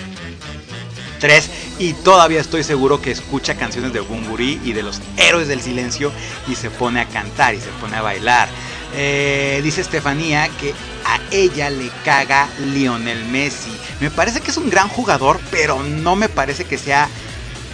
[1.24, 5.62] 3 y todavía estoy seguro que escucha canciones de Bumburi y de los héroes del
[5.62, 6.12] silencio
[6.46, 8.46] y se pone a cantar y se pone a bailar.
[8.94, 10.74] Eh, dice Estefanía que
[11.06, 13.74] a ella le caga Lionel Messi.
[14.00, 17.08] Me parece que es un gran jugador, pero no me parece que sea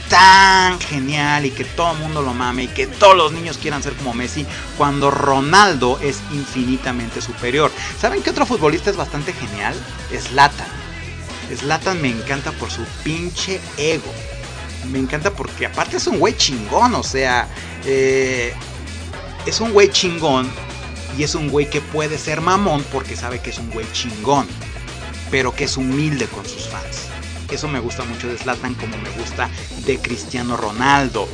[0.08, 3.82] tan genial y que todo el mundo lo mame y que todos los niños quieran
[3.82, 4.46] ser como Messi
[4.78, 7.72] cuando Ronaldo es infinitamente superior.
[8.00, 9.74] ¿Saben qué otro futbolista es bastante genial?
[10.16, 10.89] Zlatan.
[11.56, 14.12] Zlatan me encanta por su pinche ego.
[14.90, 17.48] Me encanta porque aparte es un güey chingón, o sea,
[17.84, 18.54] eh,
[19.46, 20.50] es un güey chingón
[21.18, 24.46] y es un güey que puede ser mamón porque sabe que es un güey chingón,
[25.30, 27.06] pero que es humilde con sus fans.
[27.50, 29.50] Eso me gusta mucho de Zlatan como me gusta
[29.84, 31.28] de Cristiano Ronaldo.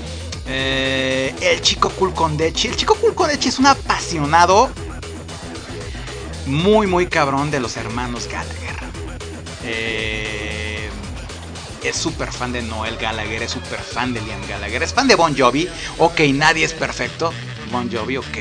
[0.48, 2.68] Eh, el chico cool con Dechi.
[2.68, 4.70] El chico cool con Dechi es un apasionado
[6.46, 8.65] muy, muy cabrón de los hermanos Gallagher.
[9.66, 10.88] Eh,
[11.82, 15.14] es súper fan de Noel Gallagher, es súper fan de Liam Gallagher, es fan de
[15.14, 15.68] Bon Jovi.
[15.98, 17.32] Ok, nadie es perfecto.
[17.70, 18.38] Bon Jovi, ok.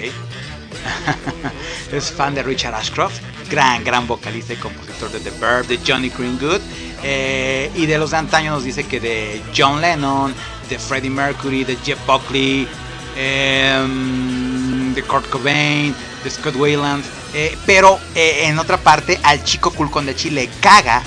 [1.91, 6.09] es fan de Richard Ashcroft, gran, gran vocalista y compositor de The Verb, de Johnny
[6.09, 6.61] Greenwood.
[7.03, 10.33] Eh, y de los de antaño nos dice que de John Lennon,
[10.69, 12.67] de Freddie Mercury, de Jeff Buckley,
[13.15, 17.03] em, de Kurt Cobain, de Scott Weiland.
[17.33, 21.03] eh, pero en otra parte, al chico cool con de Chile caga,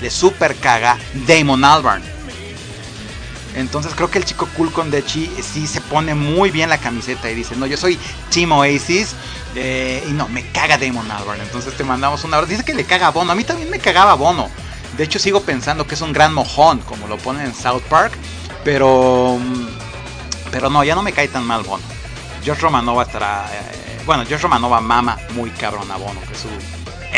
[0.00, 2.02] le super caga Damon Albarn.
[3.54, 7.30] Entonces creo que el chico cool con Dechi sí se pone muy bien la camiseta
[7.30, 7.98] y dice, no, yo soy
[8.30, 9.14] Team Oasis
[9.56, 11.40] eh, y no, me caga Damon Albarn.
[11.40, 12.46] Entonces te mandamos una hora.
[12.46, 13.32] Dice que le caga a Bono.
[13.32, 14.48] A mí también me cagaba Bono.
[14.96, 18.12] De hecho sigo pensando que es un gran mojón, como lo ponen en South Park.
[18.64, 19.68] Pero, mm,
[20.52, 21.82] pero no, ya no me cae tan mal Bono.
[22.44, 23.48] George Romanova estará...
[23.52, 26.48] eh, bueno, George Romanova mama muy cabrón a Bono, que su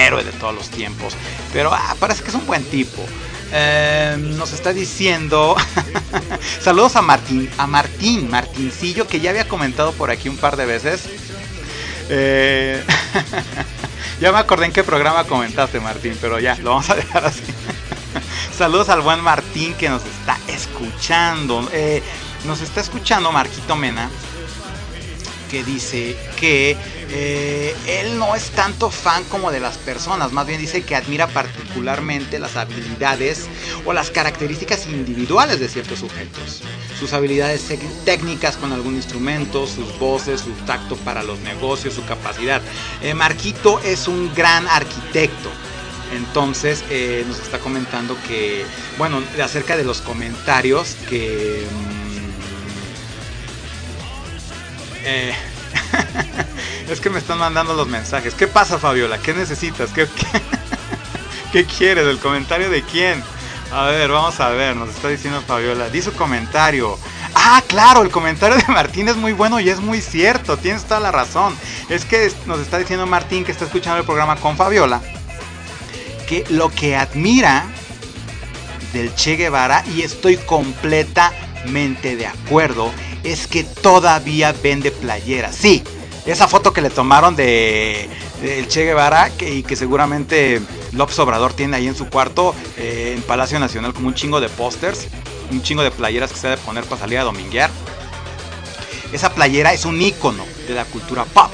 [0.01, 1.15] héroe de todos los tiempos.
[1.53, 3.05] Pero ah, parece que es un buen tipo.
[3.53, 5.57] Eh, nos está diciendo
[6.61, 10.67] saludos a Martín, a Martín, Martincillo, que ya había comentado por aquí un par de
[10.67, 11.03] veces.
[12.09, 12.83] Eh,
[14.21, 17.43] ya me acordé en qué programa comentaste, Martín, pero ya, lo vamos a dejar así.
[18.57, 21.69] saludos al buen Martín que nos está escuchando.
[21.73, 22.03] Eh,
[22.45, 24.09] nos está escuchando Marquito Mena,
[25.51, 26.77] que dice que
[27.13, 31.27] eh, él no es tanto fan como de las personas, más bien dice que admira
[31.27, 33.49] particularmente las habilidades
[33.85, 36.63] o las características individuales de ciertos sujetos.
[36.99, 37.65] Sus habilidades
[38.05, 42.63] técnicas con algún instrumento, sus voces, su tacto para los negocios, su capacidad.
[43.03, 45.51] Eh, Marquito es un gran arquitecto.
[46.17, 48.65] Entonces eh, nos está comentando que,
[48.99, 51.65] bueno, acerca de los comentarios que...
[55.07, 55.50] mm,
[56.89, 58.35] es que me están mandando los mensajes.
[58.35, 59.19] ¿Qué pasa, Fabiola?
[59.19, 59.91] ¿Qué necesitas?
[59.91, 60.09] ¿Qué,
[61.53, 62.07] qué, quieres?
[62.07, 63.23] ¿El comentario de quién?
[63.73, 65.89] A ver, vamos a ver, nos está diciendo Fabiola.
[65.89, 66.99] Di su comentario.
[67.35, 70.57] Ah, claro, el comentario de Martín es muy bueno y es muy cierto.
[70.57, 71.55] Tienes toda la razón.
[71.89, 75.01] Es que nos está diciendo Martín que está escuchando el programa con Fabiola.
[76.29, 77.67] Que lo que admira
[78.93, 82.91] del Che Guevara, y estoy completamente de acuerdo,
[83.25, 85.57] es que todavía vende playeras.
[85.57, 85.83] Sí,
[86.27, 88.09] esa foto que le tomaron de
[88.41, 90.63] del Che Guevara y que seguramente
[90.93, 94.49] López Obrador tiene ahí en su cuarto eh, en Palacio Nacional como un chingo de
[94.49, 95.09] pósters,
[95.51, 97.71] un chingo de playeras que se ha de poner para salir a dominguear.
[99.13, 101.51] esa playera es un ícono de la cultura pop.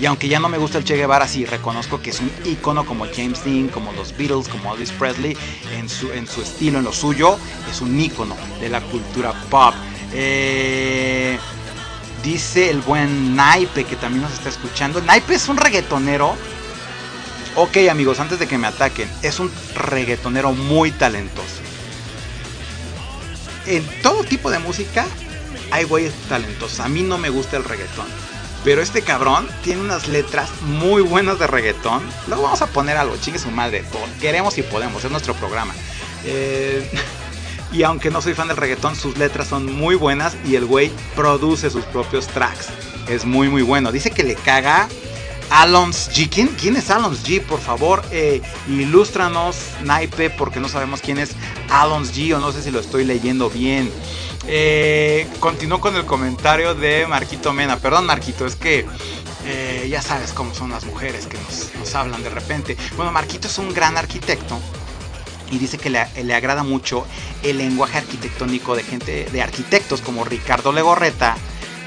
[0.00, 2.86] Y aunque ya no me gusta el Che Guevara, sí reconozco que es un ícono
[2.86, 5.36] como James Dean, como los Beatles, como Elvis Presley,
[5.76, 7.36] en su, en su estilo, en lo suyo,
[7.68, 9.74] es un ícono de la cultura pop.
[10.12, 11.38] Eh,
[12.22, 15.00] dice el buen Naipe que también nos está escuchando.
[15.02, 16.34] Naipe es un reggaetonero.
[17.56, 21.60] Ok amigos, antes de que me ataquen, es un reggaetonero muy talentoso.
[23.66, 25.06] En todo tipo de música
[25.70, 26.80] hay güeyes talentosos.
[26.80, 28.06] A mí no me gusta el reggaetón.
[28.64, 32.02] Pero este cabrón tiene unas letras muy buenas de reggaetón.
[32.26, 33.84] Luego vamos a poner algo, chingue su madre.
[34.20, 35.74] Queremos y podemos, es nuestro programa.
[36.24, 36.90] Eh,
[37.72, 40.90] y aunque no soy fan del reggaetón, sus letras son muy buenas y el güey
[41.14, 42.68] produce sus propios tracks.
[43.08, 43.92] Es muy muy bueno.
[43.92, 44.88] Dice que le caga
[45.50, 46.28] Alons G.
[46.28, 47.42] ¿Quién, quién es Alons G?
[47.42, 51.30] Por favor, eh, ilústranos, naipe, porque no sabemos quién es
[51.70, 53.90] Alons G o no sé si lo estoy leyendo bien.
[54.46, 57.78] Eh, continúo con el comentario de Marquito Mena.
[57.78, 58.86] Perdón, Marquito, es que
[59.44, 62.76] eh, ya sabes cómo son las mujeres que nos, hablan de repente.
[62.96, 64.58] Bueno, Marquito es un gran arquitecto
[65.50, 67.06] y dice que le, agrada mucho
[67.42, 71.36] el lenguaje arquitectónico de gente, de arquitectos como Ricardo Legorreta,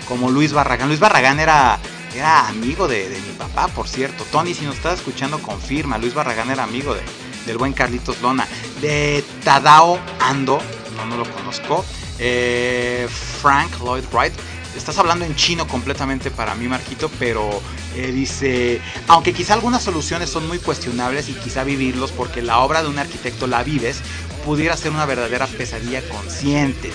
[0.07, 0.87] como Luis Barragán.
[0.87, 1.79] Luis Barragán era,
[2.15, 4.23] era amigo de, mi papá, por cierto.
[4.31, 5.97] Tony, si nos estás escuchando, confirma.
[5.97, 7.01] Luis Barragán era amigo de,
[7.45, 8.47] del buen Carlitos Lona.
[8.81, 10.59] De Tadao Ando,
[10.97, 11.85] no, no lo conozco.
[12.19, 13.07] Eh,
[13.41, 14.33] Frank Lloyd Wright.
[14.75, 17.49] Estás hablando en chino completamente para mí, Marquito, pero
[17.95, 22.81] eh, dice, aunque quizá algunas soluciones son muy cuestionables y quizá vivirlos porque la obra
[22.81, 24.01] de un arquitecto la vives,
[24.45, 26.91] pudiera ser una verdadera pesadilla consciente.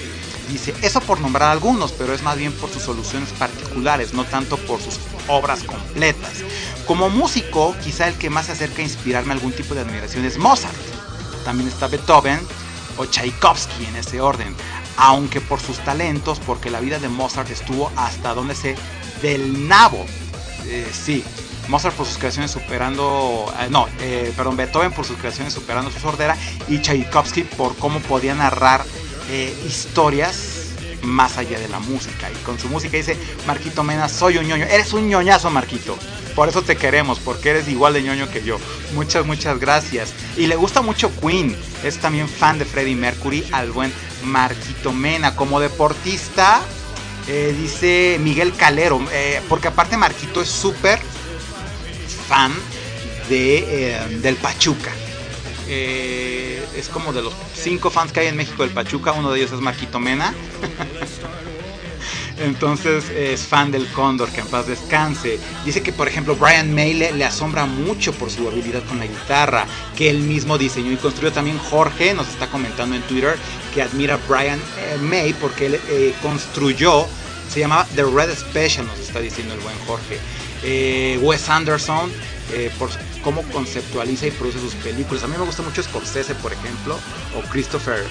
[0.49, 4.57] Dice, eso por nombrar algunos, pero es más bien por sus soluciones particulares, no tanto
[4.57, 4.99] por sus
[5.29, 6.45] obras completas.
[6.87, 10.39] Como músico, quizá el que más se acerca a inspirarme algún tipo de admiración es
[10.39, 10.74] Mozart.
[11.45, 12.41] También está Beethoven
[12.97, 14.55] o Tchaikovsky en ese orden
[14.97, 18.77] aunque por sus talentos, porque la vida de Mozart estuvo hasta donde se
[19.23, 20.05] del nabo.
[20.67, 21.25] Eh, sí,
[21.69, 26.01] Mozart por sus creaciones superando, eh, no, eh, perdón, Beethoven por sus creaciones superando su
[26.01, 26.37] sordera
[26.69, 28.85] y Tchaikovsky por cómo podía narrar
[29.67, 30.67] historias
[31.03, 32.31] más allá de la música.
[32.31, 33.17] Y con su música dice,
[33.47, 34.67] Marquito Mena, soy un ñoño.
[34.67, 35.97] Eres un ñoñazo, Marquito.
[36.35, 38.59] Por eso te queremos, porque eres igual de ñoño que yo.
[38.95, 40.13] Muchas, muchas gracias.
[40.37, 41.57] Y le gusta mucho Queen.
[41.83, 43.93] Es también fan de Freddie Mercury, al buen
[44.27, 45.35] Marquito Mena.
[45.35, 46.61] Como deportista,
[47.29, 49.01] eh, dice Miguel Calero.
[49.12, 50.99] Eh, porque aparte Marquito es súper
[52.29, 52.53] fan
[53.29, 54.93] de, eh, del Pachuca.
[55.68, 59.53] Es como de los cinco fans que hay en México del Pachuca, uno de ellos
[59.53, 60.33] es Marquito Mena.
[62.39, 65.39] Entonces es fan del Cóndor, que en paz descanse.
[65.64, 69.66] Dice que, por ejemplo, Brian May le, asombra mucho por su habilidad con la guitarra,
[69.97, 71.32] que él mismo diseñó y construyó.
[71.32, 73.39] También Jorge nos está comentando en Twitter
[73.74, 77.07] que admira a Brian eh, May porque él eh, construyó,
[77.49, 80.18] se llamaba The Red Special, nos está diciendo el buen Jorge.
[80.62, 82.11] Eh, Wes Anderson,
[82.78, 82.91] por
[83.22, 85.24] cómo conceptualiza y produce sus películas.
[85.24, 86.99] A mí me gusta mucho Scorsese, por ejemplo,
[87.34, 88.05] o Christopher,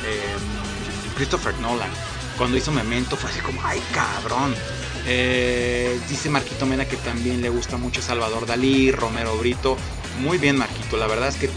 [1.16, 1.90] Christopher Nolan
[2.38, 4.56] cuando hizo Memento fue así como, ay cabrón.
[5.08, 9.78] Eh, dice Marquito Mena que también le gusta mucho Salvador Dalí, Romero Brito.
[10.20, 11.50] Muy bien, Marquito, la verdad es que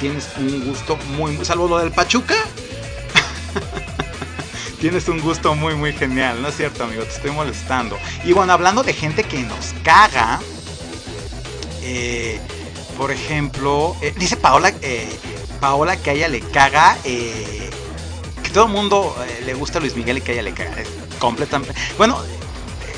[0.00, 2.34] tienes un gusto muy, muy salvo lo del Pachuca.
[4.80, 7.02] tienes un gusto muy, muy genial, ¿no es cierto, amigo?
[7.02, 7.98] Te estoy molestando.
[8.24, 10.40] Y bueno, hablando de gente que nos caga,
[11.82, 12.40] eh,
[12.96, 15.08] por ejemplo, eh, dice Paola, eh,
[15.60, 16.96] Paola que ella le caga
[18.48, 20.54] que todo el mundo eh, le gusta a Luis Miguel y que a ella le
[20.54, 20.82] caga.
[21.18, 21.74] completamente.
[21.98, 22.18] Bueno,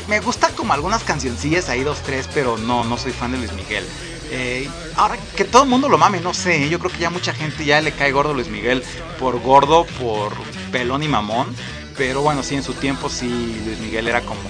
[0.07, 3.53] me gusta como algunas cancioncillas ahí, dos, tres, pero no, no soy fan de Luis
[3.53, 3.85] Miguel.
[4.31, 7.35] Eh, ahora que todo el mundo lo mame, no sé, yo creo que ya mucha
[7.35, 8.85] gente ya le cae gordo a Luis Miguel
[9.19, 10.33] por gordo, por
[10.71, 11.49] pelón y mamón.
[11.97, 14.41] Pero bueno, sí, en su tiempo sí, Luis Miguel era como,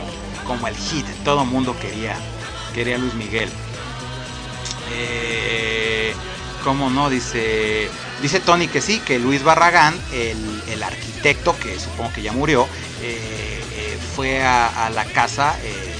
[0.46, 2.14] como el hit, todo el mundo quería,
[2.74, 3.48] quería Luis Miguel.
[4.92, 6.14] Eh,
[6.62, 7.08] ¿Cómo no?
[7.08, 7.88] Dice,
[8.20, 12.68] dice Tony que sí, que Luis Barragán, el, el arquitecto, que supongo que ya murió,
[13.02, 15.94] eh, eh, fue a, la casa eh,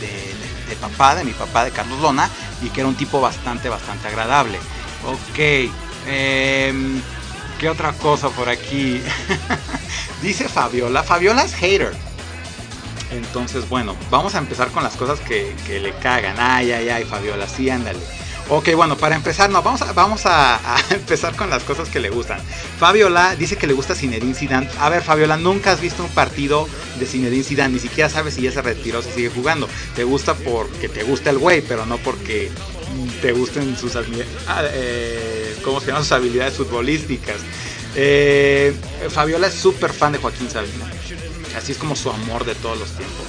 [0.00, 2.30] de, de, papá, de mi papá, de Carlos Lona,
[2.62, 4.58] y que era un tipo bastante, bastante agradable.
[5.04, 5.38] Ok,
[6.06, 7.00] em,
[7.58, 9.02] ¿qué otra cosa por aquí?
[10.22, 11.94] dice Fabiola, Fabiola es hater.
[13.10, 16.36] Entonces, bueno, vamos a empezar con las cosas que, que le cagan.
[16.38, 17.98] Ay, ay, ay, Fabiola, sí, ándale.
[18.52, 22.10] Ok, bueno, para empezar, no, vamos, a, vamos a, empezar con las cosas que le
[22.10, 22.40] gustan.
[22.80, 24.68] Fabiola dice que le gusta Zinedine Zidane.
[24.80, 28.42] A ver, Fabiola, nunca has visto un partido de Zinedine Zidane, ni siquiera sabes si
[28.42, 29.68] ya se retiró si sigue jugando.
[29.94, 32.50] Te gusta porque te gusta el güey, pero no porque
[33.22, 37.36] te gusten sus, eh, ¿cómo se sus habilidades futbolísticas.
[37.94, 38.74] Eh,
[39.10, 40.90] Fabiola es súper fan de Joaquín Sabina.
[41.56, 43.26] Así es como su amor de todos los tiempos.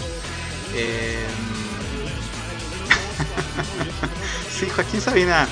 [0.73, 1.27] Eh,
[4.61, 5.47] sí, Joaquín Sabina,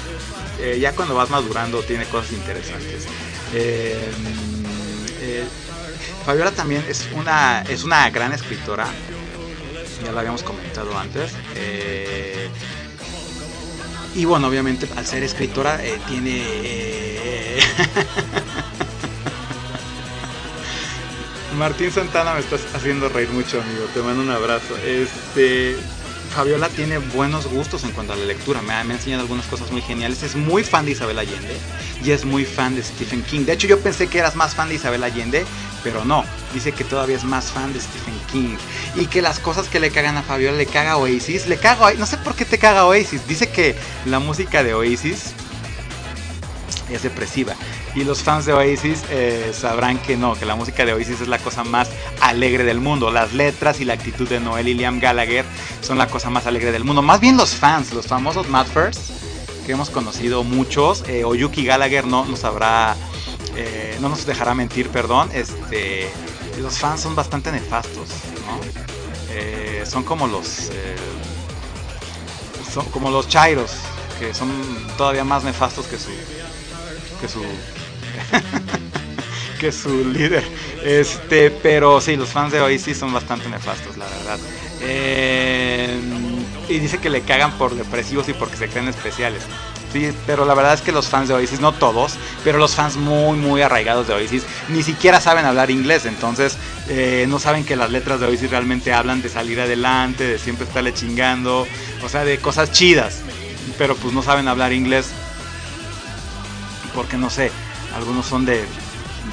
[0.59, 3.07] eh, ya cuando vas madurando, tiene cosas interesantes.
[3.55, 4.11] Eh,
[5.21, 5.43] eh,
[6.25, 8.85] Fabiola también es una, es una gran escritora.
[10.05, 11.31] Ya lo habíamos comentado antes.
[14.15, 16.43] Y bueno, obviamente al ser escritora tiene...
[21.57, 23.85] Martín Santana me estás haciendo reír mucho, amigo.
[23.93, 24.77] Te mando un abrazo.
[24.77, 25.75] Este,
[26.29, 28.61] Fabiola tiene buenos gustos en cuanto a la lectura.
[28.61, 30.23] Me ha, enseñado algunas cosas muy geniales.
[30.23, 31.57] Es muy fan de Isabel Allende
[32.03, 33.41] y es muy fan de Stephen King.
[33.45, 35.45] De hecho, yo pensé que eras más fan de Isabel Allende,
[35.83, 36.23] pero no.
[36.53, 38.57] Dice que todavía es más fan de Stephen King.
[38.95, 41.47] Y que las cosas que le cagan a Fabiola le caga Oasis.
[41.47, 41.93] Le caga.
[41.95, 43.27] No sé por qué te caga Oasis.
[43.27, 43.75] Dice que
[44.05, 45.33] la música de Oasis
[46.91, 47.55] es depresiva.
[47.95, 51.27] Y los fans de Oasis eh, sabrán que no, que la música de Oasis es
[51.27, 51.89] la cosa más
[52.21, 53.11] alegre del mundo.
[53.11, 55.43] Las letras y la actitud de Noel y Liam Gallagher
[55.81, 57.01] son la cosa más alegre del mundo.
[57.01, 58.99] Más bien los fans, los famosos Madfers,
[59.65, 61.03] que hemos conocido muchos.
[61.07, 62.95] Eh, Oyuki Gallagher no nos habrá,
[63.55, 65.29] eh, no nos dejará mentir, perdón.
[65.33, 66.09] Este,
[66.61, 68.09] los fans son bastante nefastos,
[68.45, 68.59] ¿no?
[69.31, 70.95] Eh, son como los, eh,
[72.73, 73.71] son como los chairos,
[74.19, 74.49] que son
[74.97, 76.09] todavía más nefastos que su,
[77.21, 77.41] que su
[79.59, 80.43] que su líder.
[80.83, 84.39] Este, pero sí, los fans de Oasis son bastante nefastos, la verdad.
[84.81, 85.99] Eh,
[86.69, 89.41] y dice que le cagan por depresivos y porque se creen especiales.
[89.91, 92.13] Sí, pero la verdad es que los fans de Oasis, no todos,
[92.43, 96.57] pero los fans muy, muy arraigados de Oasis, ni siquiera saben hablar inglés, entonces
[96.89, 100.67] eh, no saben que las letras de Oasis realmente hablan de salir adelante, de siempre
[100.67, 101.67] estarle chingando,
[102.03, 103.21] o sea, de cosas chidas,
[103.79, 105.07] pero pues no saben hablar inglés,
[106.93, 107.51] porque no sé,
[107.95, 108.63] algunos son de,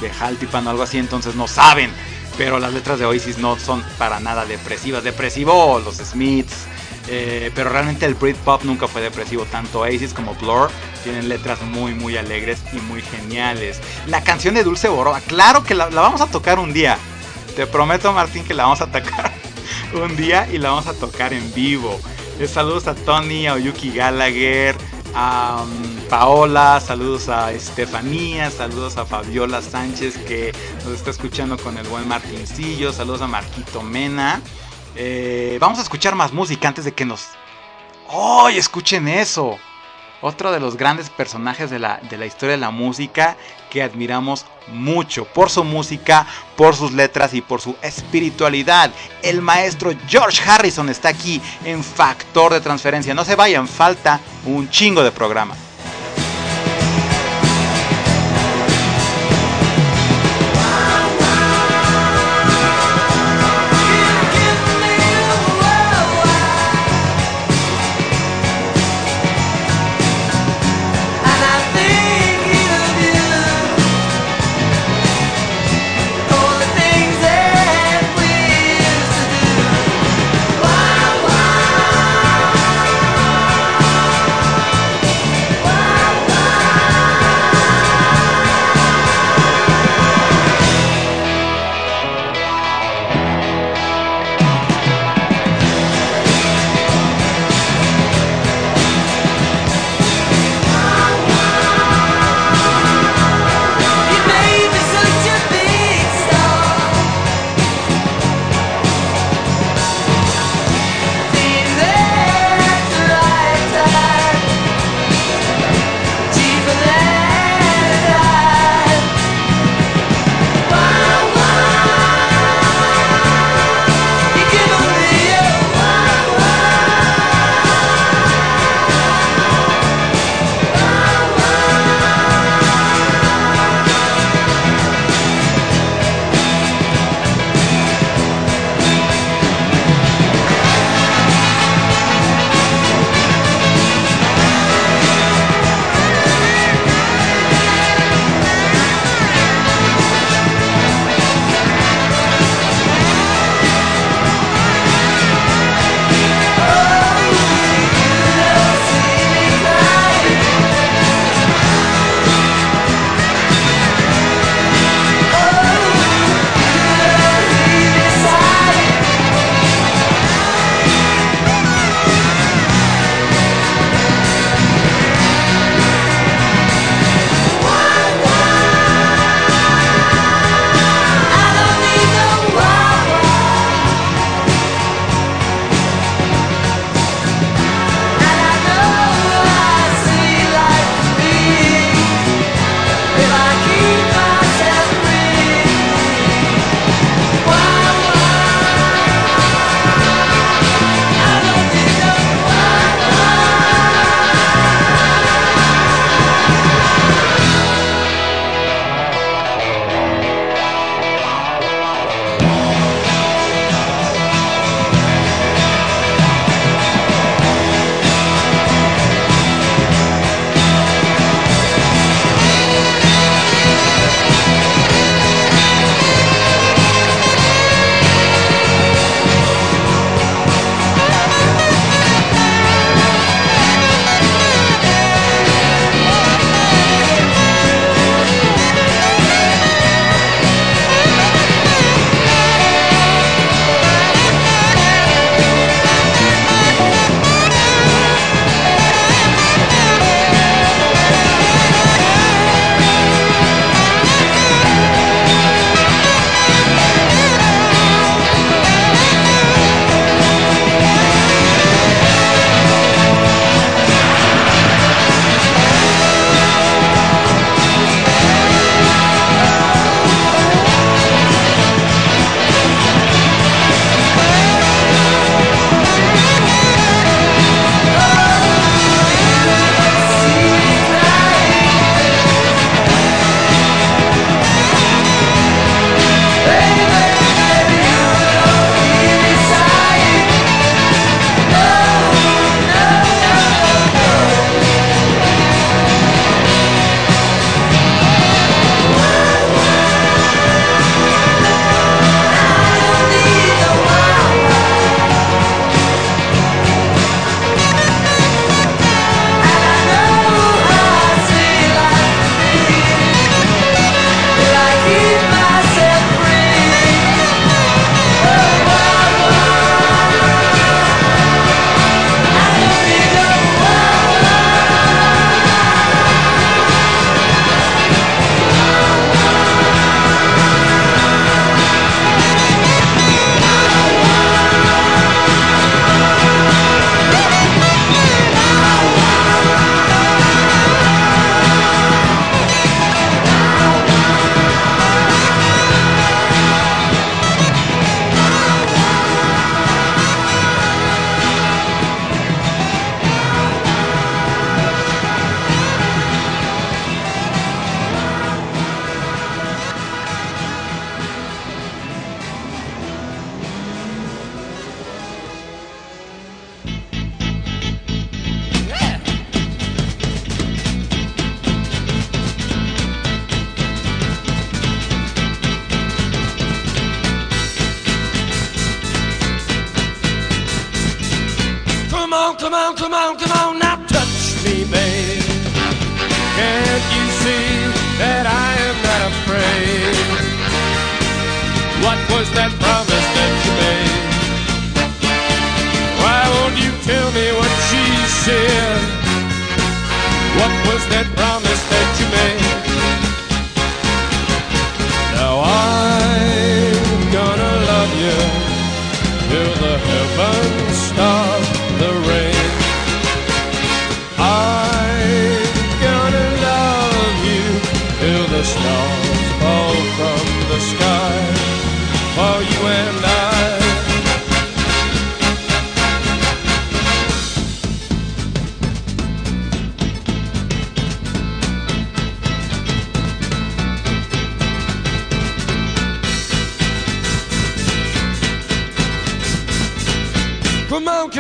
[0.00, 1.90] de o algo así, entonces no saben.
[2.38, 5.02] Pero las letras de Oasis no son para nada depresivas.
[5.04, 6.66] Depresivo los Smiths.
[7.08, 9.44] eh, pero realmente el Britpop nunca fue depresivo.
[9.44, 10.70] Tanto Oasis como Blur
[11.04, 13.80] tienen letras muy, muy alegres y muy geniales.
[14.06, 16.98] La canción de Dulce Boroa, claro que la, la vamos a tocar un día.
[17.54, 19.32] Te prometo, Martín, que la vamos a tocar
[19.94, 21.98] un día y la vamos a tocar en vivo.
[22.38, 24.76] Eh, saludos a Tony, a Oyuki Gallagher,
[25.16, 30.52] um, Paola, saludos a Estefanía, saludos a Fabiola Sánchez que
[30.84, 34.42] nos está escuchando con el buen Martincillo, saludos a Marquito Mena.
[34.94, 37.28] Eh, vamos a escuchar más música antes de que nos...
[38.08, 39.58] ¡Ay, escuchen eso!
[40.20, 43.36] Otro de los grandes personajes de la, de la historia de la música
[43.70, 46.26] que admiramos mucho por su música,
[46.56, 48.90] por sus letras y por su espiritualidad.
[49.22, 53.14] El maestro George Harrison está aquí en Factor de Transferencia.
[53.14, 55.54] No se vayan, falta un chingo de programa.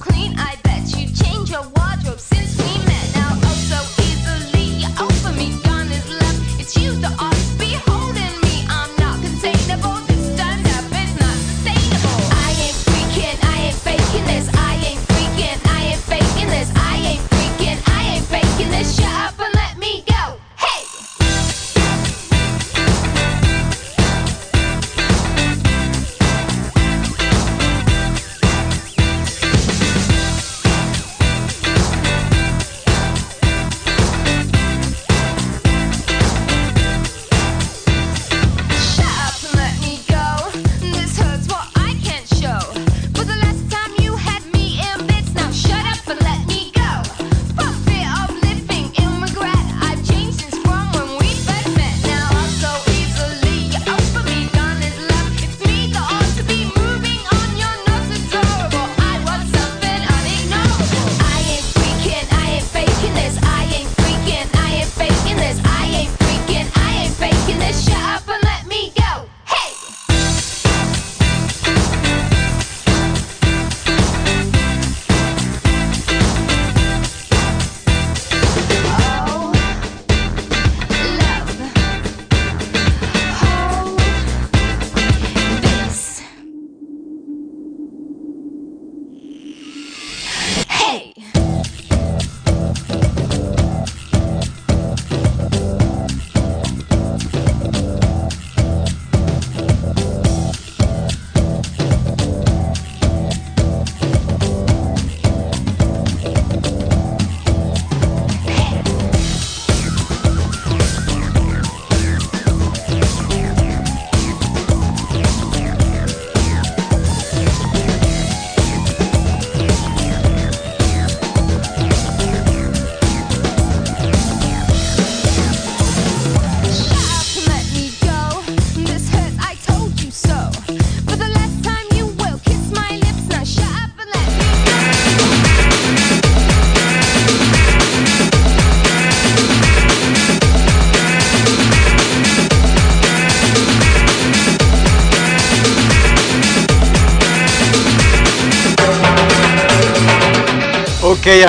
[0.00, 0.29] clean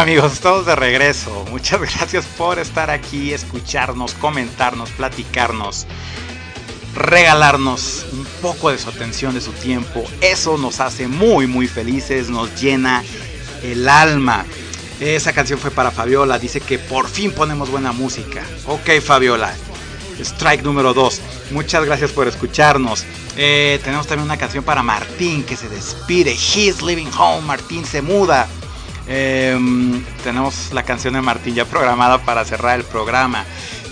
[0.01, 1.45] amigos, estamos de regreso.
[1.51, 5.85] Muchas gracias por estar aquí, escucharnos, comentarnos, platicarnos,
[6.95, 10.03] regalarnos un poco de su atención, de su tiempo.
[10.21, 13.03] Eso nos hace muy, muy felices, nos llena
[13.61, 14.43] el alma.
[14.99, 18.43] Esa canción fue para Fabiola, dice que por fin ponemos buena música.
[18.65, 19.53] Ok, Fabiola,
[20.19, 21.21] strike número 2.
[21.51, 23.05] Muchas gracias por escucharnos.
[23.37, 26.31] Eh, tenemos también una canción para Martín que se despide.
[26.31, 27.45] He's living home.
[27.45, 28.47] Martín se muda.
[29.07, 29.57] Eh,
[30.23, 33.45] tenemos la canción de Martín ya programada para cerrar el programa.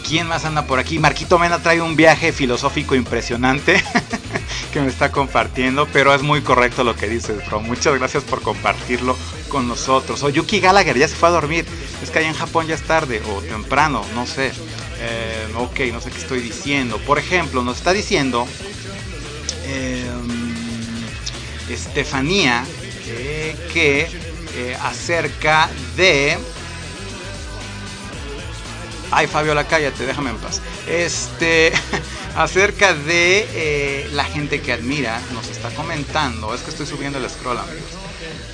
[0.07, 0.97] ¿Quién más anda por aquí?
[0.97, 3.83] Marquito Mena trae un viaje filosófico impresionante
[4.73, 7.59] que me está compartiendo, pero es muy correcto lo que dices, bro.
[7.59, 9.15] Muchas gracias por compartirlo
[9.49, 10.23] con nosotros.
[10.23, 11.65] O Yuki Gallagher ya se fue a dormir.
[12.01, 14.51] Es que allá en Japón ya es tarde o temprano, no sé.
[15.01, 16.97] Eh, ok, no sé qué estoy diciendo.
[17.05, 18.47] Por ejemplo, nos está diciendo
[19.65, 20.09] eh,
[21.69, 22.65] Estefanía
[23.05, 24.07] eh, que
[24.55, 26.37] eh, acerca de...
[29.11, 30.61] Ay, Fabiola, cállate, déjame en paz.
[30.87, 31.71] Este,
[32.35, 36.53] acerca de eh, la gente que admira, nos está comentando.
[36.53, 37.89] Es que estoy subiendo el scroll, amigos.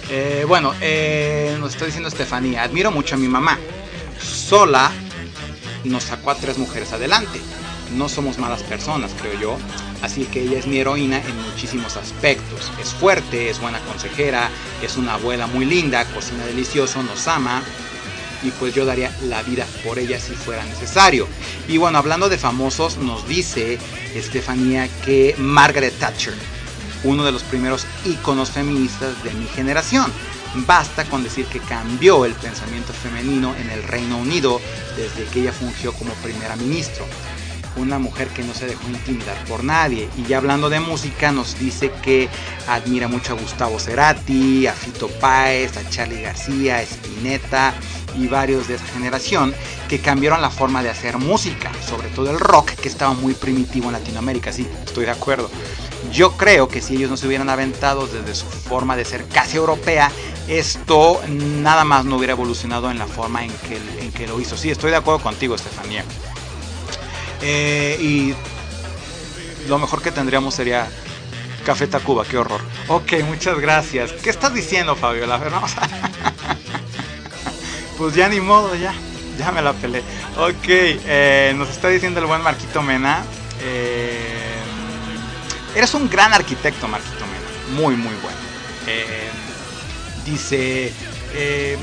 [0.10, 0.74] Eh, bueno,
[1.60, 3.60] nos está diciendo Estefanía, admiro mucho a mi mamá.
[4.22, 4.92] Sola
[5.84, 7.40] nos sacó a tres mujeres adelante.
[7.94, 9.58] No somos malas personas, creo yo.
[10.02, 12.72] Así que ella es mi heroína en muchísimos aspectos.
[12.82, 14.50] Es fuerte, es buena consejera,
[14.82, 17.64] es una abuela muy linda, cocina delicioso, nos ama.
[18.44, 21.28] Y pues yo daría la vida por ella si fuera necesario.
[21.68, 23.80] Y bueno, hablando de famosos, nos dice
[24.14, 26.34] Estefanía que Margaret Thatcher,
[27.04, 30.12] uno de los primeros íconos feministas de mi generación.
[30.68, 34.62] Basta con decir que cambió el pensamiento femenino en el Reino Unido
[34.96, 37.06] desde que ella fungió como primera ministro.
[37.78, 40.10] Una mujer que no se dejó intimidar por nadie.
[40.18, 42.30] Y ya hablando de música, nos dice que
[42.68, 47.74] admira mucho a Gustavo Cerati, a Fito Páez, a Charlie García, a Spinetta
[48.18, 49.54] y varios de esa generación
[49.90, 53.88] que cambiaron la forma de hacer música, sobre todo el rock que estaba muy primitivo
[53.88, 54.52] en Latinoamérica.
[54.52, 55.50] Sí, estoy de acuerdo.
[56.12, 59.58] Yo creo que si ellos no se hubieran aventado desde su forma de ser casi
[59.58, 60.12] europea,
[60.48, 64.56] esto nada más no hubiera evolucionado en la forma en que, en que lo hizo.
[64.56, 66.06] Sí, estoy de acuerdo contigo, Estefanía.
[67.42, 68.36] Eh, y
[69.68, 70.88] lo mejor que tendríamos sería
[71.66, 72.62] Café Tacuba, qué horror.
[72.88, 74.12] Ok, muchas gracias.
[74.12, 75.40] ¿Qué estás diciendo, Fabiola?
[77.98, 78.94] Pues ya ni modo, ya.
[79.40, 80.00] Ya me la pelé.
[80.38, 83.24] Ok, eh, nos está diciendo el buen Marquito Mena.
[83.62, 84.18] eh,
[85.76, 87.80] eres un gran arquitecto, Marquito Mena.
[87.82, 88.38] Muy, muy bueno.
[88.88, 89.30] Eh,
[90.26, 90.92] dice
[91.34, 91.78] eh,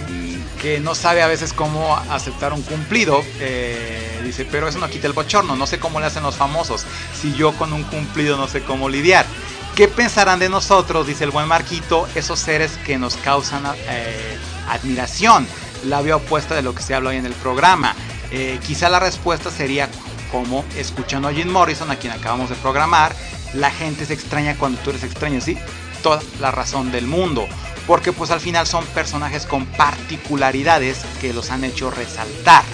[0.63, 3.23] que no sabe a veces cómo aceptar un cumplido.
[3.41, 5.57] eh, dice, pero eso no quita el bochorno.
[5.57, 6.87] No sé cómo le hacen los famosos.
[7.21, 9.27] Si yo con un cumplido no sé cómo lidiar.
[9.75, 11.07] ¿Qué pensarán de nosotros?
[11.07, 12.09] Dice el buen Marquito.
[12.15, 15.47] Esos seres que nos causan eh, admiración.
[15.85, 17.97] La vía opuesta de lo que se habla hoy en el programa.
[18.31, 19.91] Eh, quizá la respuesta sería
[20.31, 23.15] como escuchando a Jim Morrison, a quien acabamos de programar.
[23.55, 25.59] La gente se extraña cuando tú eres extraño, ¿sí?
[26.03, 27.49] Toda la razón del mundo
[27.87, 32.65] porque pues al final son personajes con particularidades que los han hecho resaltar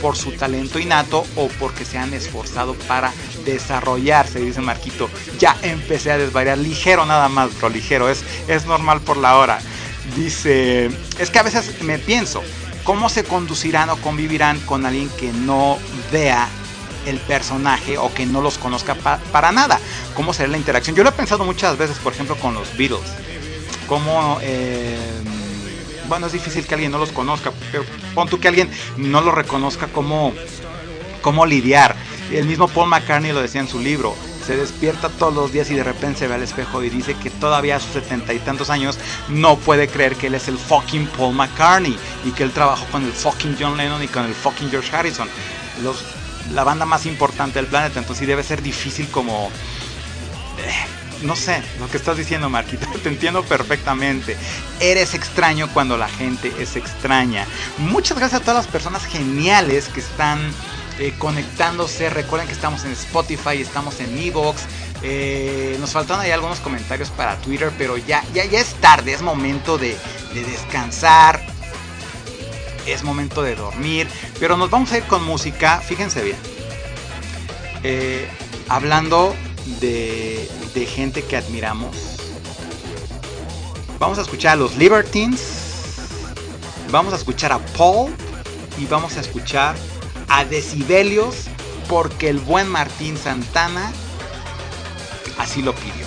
[0.00, 3.12] por su talento innato o porque se han esforzado para
[3.44, 5.10] desarrollarse, dice Marquito.
[5.38, 9.58] Ya empecé a desvariar, ligero nada más, bro, ligero, es, es normal por la hora.
[10.16, 12.42] Dice, es que a veces me pienso,
[12.82, 15.78] ¿cómo se conducirán o convivirán con alguien que no
[16.10, 16.48] vea
[17.06, 19.78] el personaje o que no los conozca pa- para nada?
[20.14, 20.96] ¿Cómo será la interacción?
[20.96, 23.02] Yo lo he pensado muchas veces, por ejemplo, con los Beatles
[23.90, 24.96] cómo eh,
[26.08, 27.84] bueno es difícil que alguien no los conozca pero
[28.14, 30.32] pon tú que alguien no los reconozca cómo
[31.20, 31.96] cómo lidiar.
[32.30, 34.14] El mismo Paul McCartney lo decía en su libro
[34.46, 37.30] se despierta todos los días y de repente se ve al espejo y dice que
[37.30, 38.96] todavía a sus setenta y tantos años
[39.28, 43.04] no puede creer que él es el fucking Paul McCartney y que él trabajó con
[43.04, 45.28] el fucking John Lennon y con el fucking George Harrison.
[46.52, 49.50] La banda más importante del planeta entonces sí debe ser difícil como
[51.22, 52.86] no sé lo que estás diciendo, Marquita.
[53.02, 54.36] Te entiendo perfectamente.
[54.80, 57.46] Eres extraño cuando la gente es extraña.
[57.78, 60.38] Muchas gracias a todas las personas geniales que están
[60.98, 62.10] eh, conectándose.
[62.10, 64.62] Recuerden que estamos en Spotify, estamos en Evox.
[65.02, 69.12] Eh, nos faltaron ahí algunos comentarios para Twitter, pero ya, ya, ya es tarde.
[69.12, 69.96] Es momento de,
[70.34, 71.44] de descansar.
[72.86, 74.08] Es momento de dormir.
[74.38, 75.80] Pero nos vamos a ir con música.
[75.80, 76.36] Fíjense bien.
[77.82, 78.28] Eh,
[78.68, 79.34] hablando
[79.78, 81.96] de, de gente que admiramos.
[83.98, 85.40] Vamos a escuchar a los Libertines.
[86.90, 88.12] Vamos a escuchar a Paul.
[88.78, 89.76] Y vamos a escuchar
[90.28, 91.46] a Decibelios.
[91.88, 93.92] Porque el buen Martín Santana
[95.38, 96.06] así lo pidió.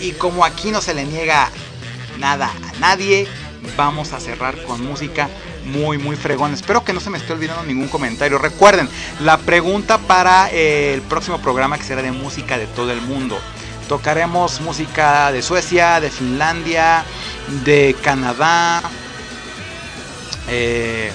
[0.00, 1.50] Y como aquí no se le niega
[2.18, 3.26] nada a nadie,
[3.76, 5.28] vamos a cerrar con música
[5.68, 6.52] muy muy fregón.
[6.54, 8.38] Espero que no se me esté olvidando ningún comentario.
[8.38, 8.88] Recuerden,
[9.20, 13.38] la pregunta para eh, el próximo programa que será de música de todo el mundo.
[13.88, 17.04] Tocaremos música de Suecia, de Finlandia,
[17.64, 18.82] de Canadá.
[20.48, 21.12] eh,